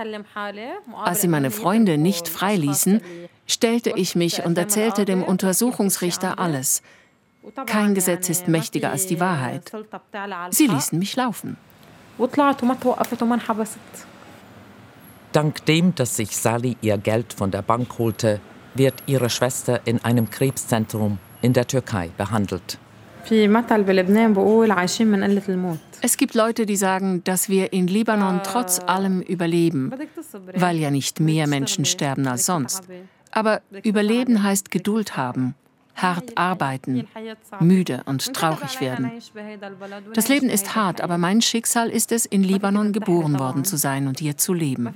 Als 1.03 1.21
sie 1.21 1.29
meine 1.29 1.51
Freunde 1.51 1.99
nicht 1.99 2.29
freiließen, 2.29 3.01
stellte 3.47 3.91
ich 3.97 4.15
mich 4.15 4.45
und 4.45 4.57
erzählte 4.57 5.05
dem 5.05 5.23
Untersuchungsrichter 5.23 6.39
alles. 6.39 6.83
Kein 7.67 7.95
Gesetz 7.95 8.29
ist 8.29 8.49
mächtiger 8.49 8.91
als 8.91 9.07
die 9.07 9.21
Wahrheit. 9.21 9.73
Sie 10.51 10.67
ließen 10.67 10.99
mich 10.99 11.17
laufen. 11.17 11.57
Dank 15.35 15.67
dem, 15.67 15.97
dass 15.97 16.17
sich 16.17 16.37
Sally 16.37 16.77
ihr 16.81 16.97
Geld 16.97 17.33
von 17.33 17.51
der 17.51 17.63
Bank 17.63 17.99
holte, 17.99 18.41
wird 18.75 18.95
ihre 19.07 19.29
Schwester 19.29 19.81
in 19.85 19.99
einem 20.05 20.31
Krebszentrum 20.31 21.19
in 21.43 21.53
der 21.53 21.67
Türkei 21.67 22.11
behandelt. 22.17 22.79
Es 26.03 26.17
gibt 26.17 26.35
Leute, 26.35 26.67
die 26.67 26.77
sagen, 26.77 27.25
dass 27.25 27.49
wir 27.49 27.73
in 27.73 27.87
Libanon 27.89 28.41
trotz 28.45 28.79
allem 28.79 29.23
überleben, 29.23 29.93
weil 30.55 30.77
ja 30.77 30.93
nicht 30.93 31.19
mehr 31.19 31.49
Menschen 31.49 31.85
sterben 31.85 32.29
als 32.29 32.47
sonst. 32.47 32.85
Aber 33.33 33.61
Überleben 33.83 34.45
heißt 34.45 34.71
Geduld 34.71 35.17
haben 35.17 35.57
hart 35.95 36.37
arbeiten, 36.37 37.07
müde 37.61 38.03
und 38.07 38.33
traurig 38.35 38.81
werden. 38.81 39.13
Das 40.15 40.29
Leben 40.29 40.49
ist 40.49 40.75
hart, 40.75 41.01
aber 41.01 41.19
mein 41.19 41.41
Schicksal 41.41 41.89
ist 41.89 42.13
es, 42.13 42.27
in 42.27 42.43
Libanon 42.43 42.93
geboren 42.93 43.39
worden 43.39 43.65
zu 43.65 43.77
sein 43.77 44.09
und 44.09 44.19
hier 44.19 44.37
zu 44.37 44.53
leben. 44.53 44.93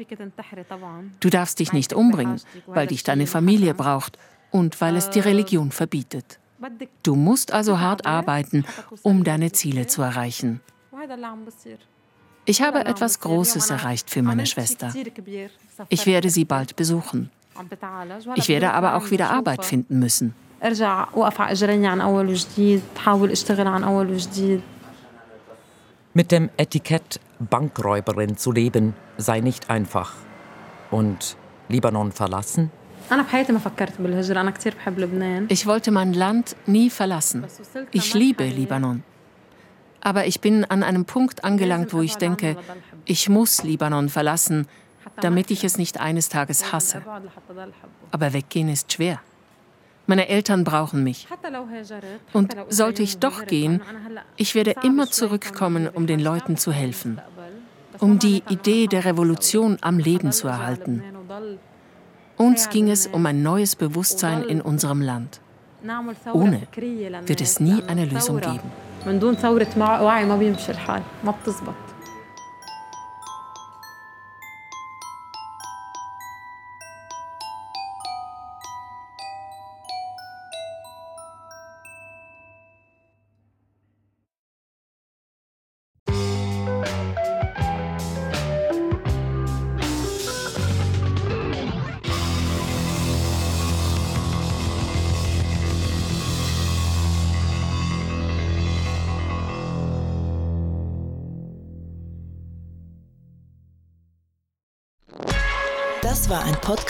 Du 1.20 1.30
darfst 1.30 1.58
dich 1.58 1.72
nicht 1.72 1.92
umbringen, 1.92 2.40
weil 2.66 2.86
dich 2.86 3.02
deine 3.04 3.26
Familie 3.26 3.74
braucht 3.74 4.18
und 4.50 4.80
weil 4.80 4.96
es 4.96 5.10
die 5.10 5.20
Religion 5.20 5.70
verbietet. 5.70 6.38
Du 7.02 7.14
musst 7.14 7.52
also 7.52 7.78
hart 7.78 8.06
arbeiten, 8.06 8.64
um 9.02 9.22
deine 9.24 9.52
Ziele 9.52 9.86
zu 9.86 10.02
erreichen. 10.02 10.60
Ich 12.44 12.62
habe 12.62 12.84
etwas 12.84 13.20
Großes 13.20 13.70
erreicht 13.70 14.10
für 14.10 14.22
meine 14.22 14.46
Schwester. 14.46 14.92
Ich 15.88 16.06
werde 16.06 16.30
sie 16.30 16.44
bald 16.44 16.76
besuchen. 16.76 17.30
Ich 18.36 18.48
werde 18.48 18.72
aber 18.72 18.94
auch 18.94 19.10
wieder 19.10 19.30
Arbeit 19.30 19.64
finden 19.64 19.98
müssen. 19.98 20.34
ارجع 20.63 21.07
اوقف 21.13 21.41
على 21.41 21.51
اجري 21.51 21.87
عن 21.87 22.01
اول 22.01 22.29
وجديد 22.29 22.81
حاول 22.97 23.31
اشتغل 23.31 23.67
عن 23.67 23.83
اول 23.83 24.11
وجديد 24.11 24.61
Mit 26.15 26.31
dem 26.31 26.49
Etikett 26.57 27.19
Bankräuberin 27.39 28.37
zu 28.37 28.51
leben 28.51 28.93
sei 29.17 29.39
nicht 29.39 29.71
einfach. 29.71 30.11
Und 30.91 31.37
Libanon 31.69 32.11
verlassen? 32.11 32.71
Ich 35.49 35.65
wollte 35.65 35.91
mein 35.91 36.13
Land 36.13 36.55
nie 36.67 36.89
verlassen. 36.91 37.45
Ich 37.91 38.13
liebe 38.13 38.45
Libanon. 38.45 39.03
Aber 40.01 40.27
ich 40.27 40.39
bin 40.39 40.65
an 40.65 40.83
einem 40.83 41.05
Punkt 41.05 41.43
angelangt, 41.43 41.93
wo 41.93 42.01
ich 42.01 42.17
denke, 42.17 42.57
ich 43.05 43.27
muss 43.29 43.63
Libanon 43.63 44.09
verlassen, 44.09 44.67
damit 45.19 45.49
ich 45.49 45.63
es 45.63 45.77
nicht 45.77 45.99
eines 45.99 46.29
Tages 46.29 46.71
hasse. 46.71 47.01
Aber 48.11 48.33
weggehen 48.33 48.69
ist 48.69 48.93
schwer. 48.93 49.19
Meine 50.08 50.28
Eltern 50.30 50.64
brauchen 50.64 51.04
mich. 51.04 51.28
Und 52.32 52.56
sollte 52.70 53.02
ich 53.02 53.18
doch 53.18 53.44
gehen, 53.44 53.82
ich 54.36 54.54
werde 54.54 54.74
immer 54.82 55.10
zurückkommen, 55.10 55.86
um 55.86 56.06
den 56.06 56.18
Leuten 56.18 56.56
zu 56.56 56.72
helfen, 56.72 57.20
um 57.98 58.18
die 58.18 58.42
Idee 58.48 58.86
der 58.86 59.04
Revolution 59.04 59.76
am 59.82 59.98
Leben 59.98 60.32
zu 60.32 60.48
erhalten. 60.48 61.04
Uns 62.38 62.70
ging 62.70 62.88
es 62.88 63.06
um 63.06 63.26
ein 63.26 63.42
neues 63.42 63.76
Bewusstsein 63.76 64.44
in 64.44 64.62
unserem 64.62 65.02
Land. 65.02 65.40
Ohne 66.32 66.62
wird 67.26 67.42
es 67.42 67.60
nie 67.60 67.82
eine 67.86 68.06
Lösung 68.06 68.40
geben. 68.40 68.60
Das 69.04 69.06
war 69.06 70.14
ein 70.14 70.30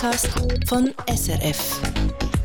Podcast 0.08 0.30
von 0.66 0.94
SRF. 1.06 2.37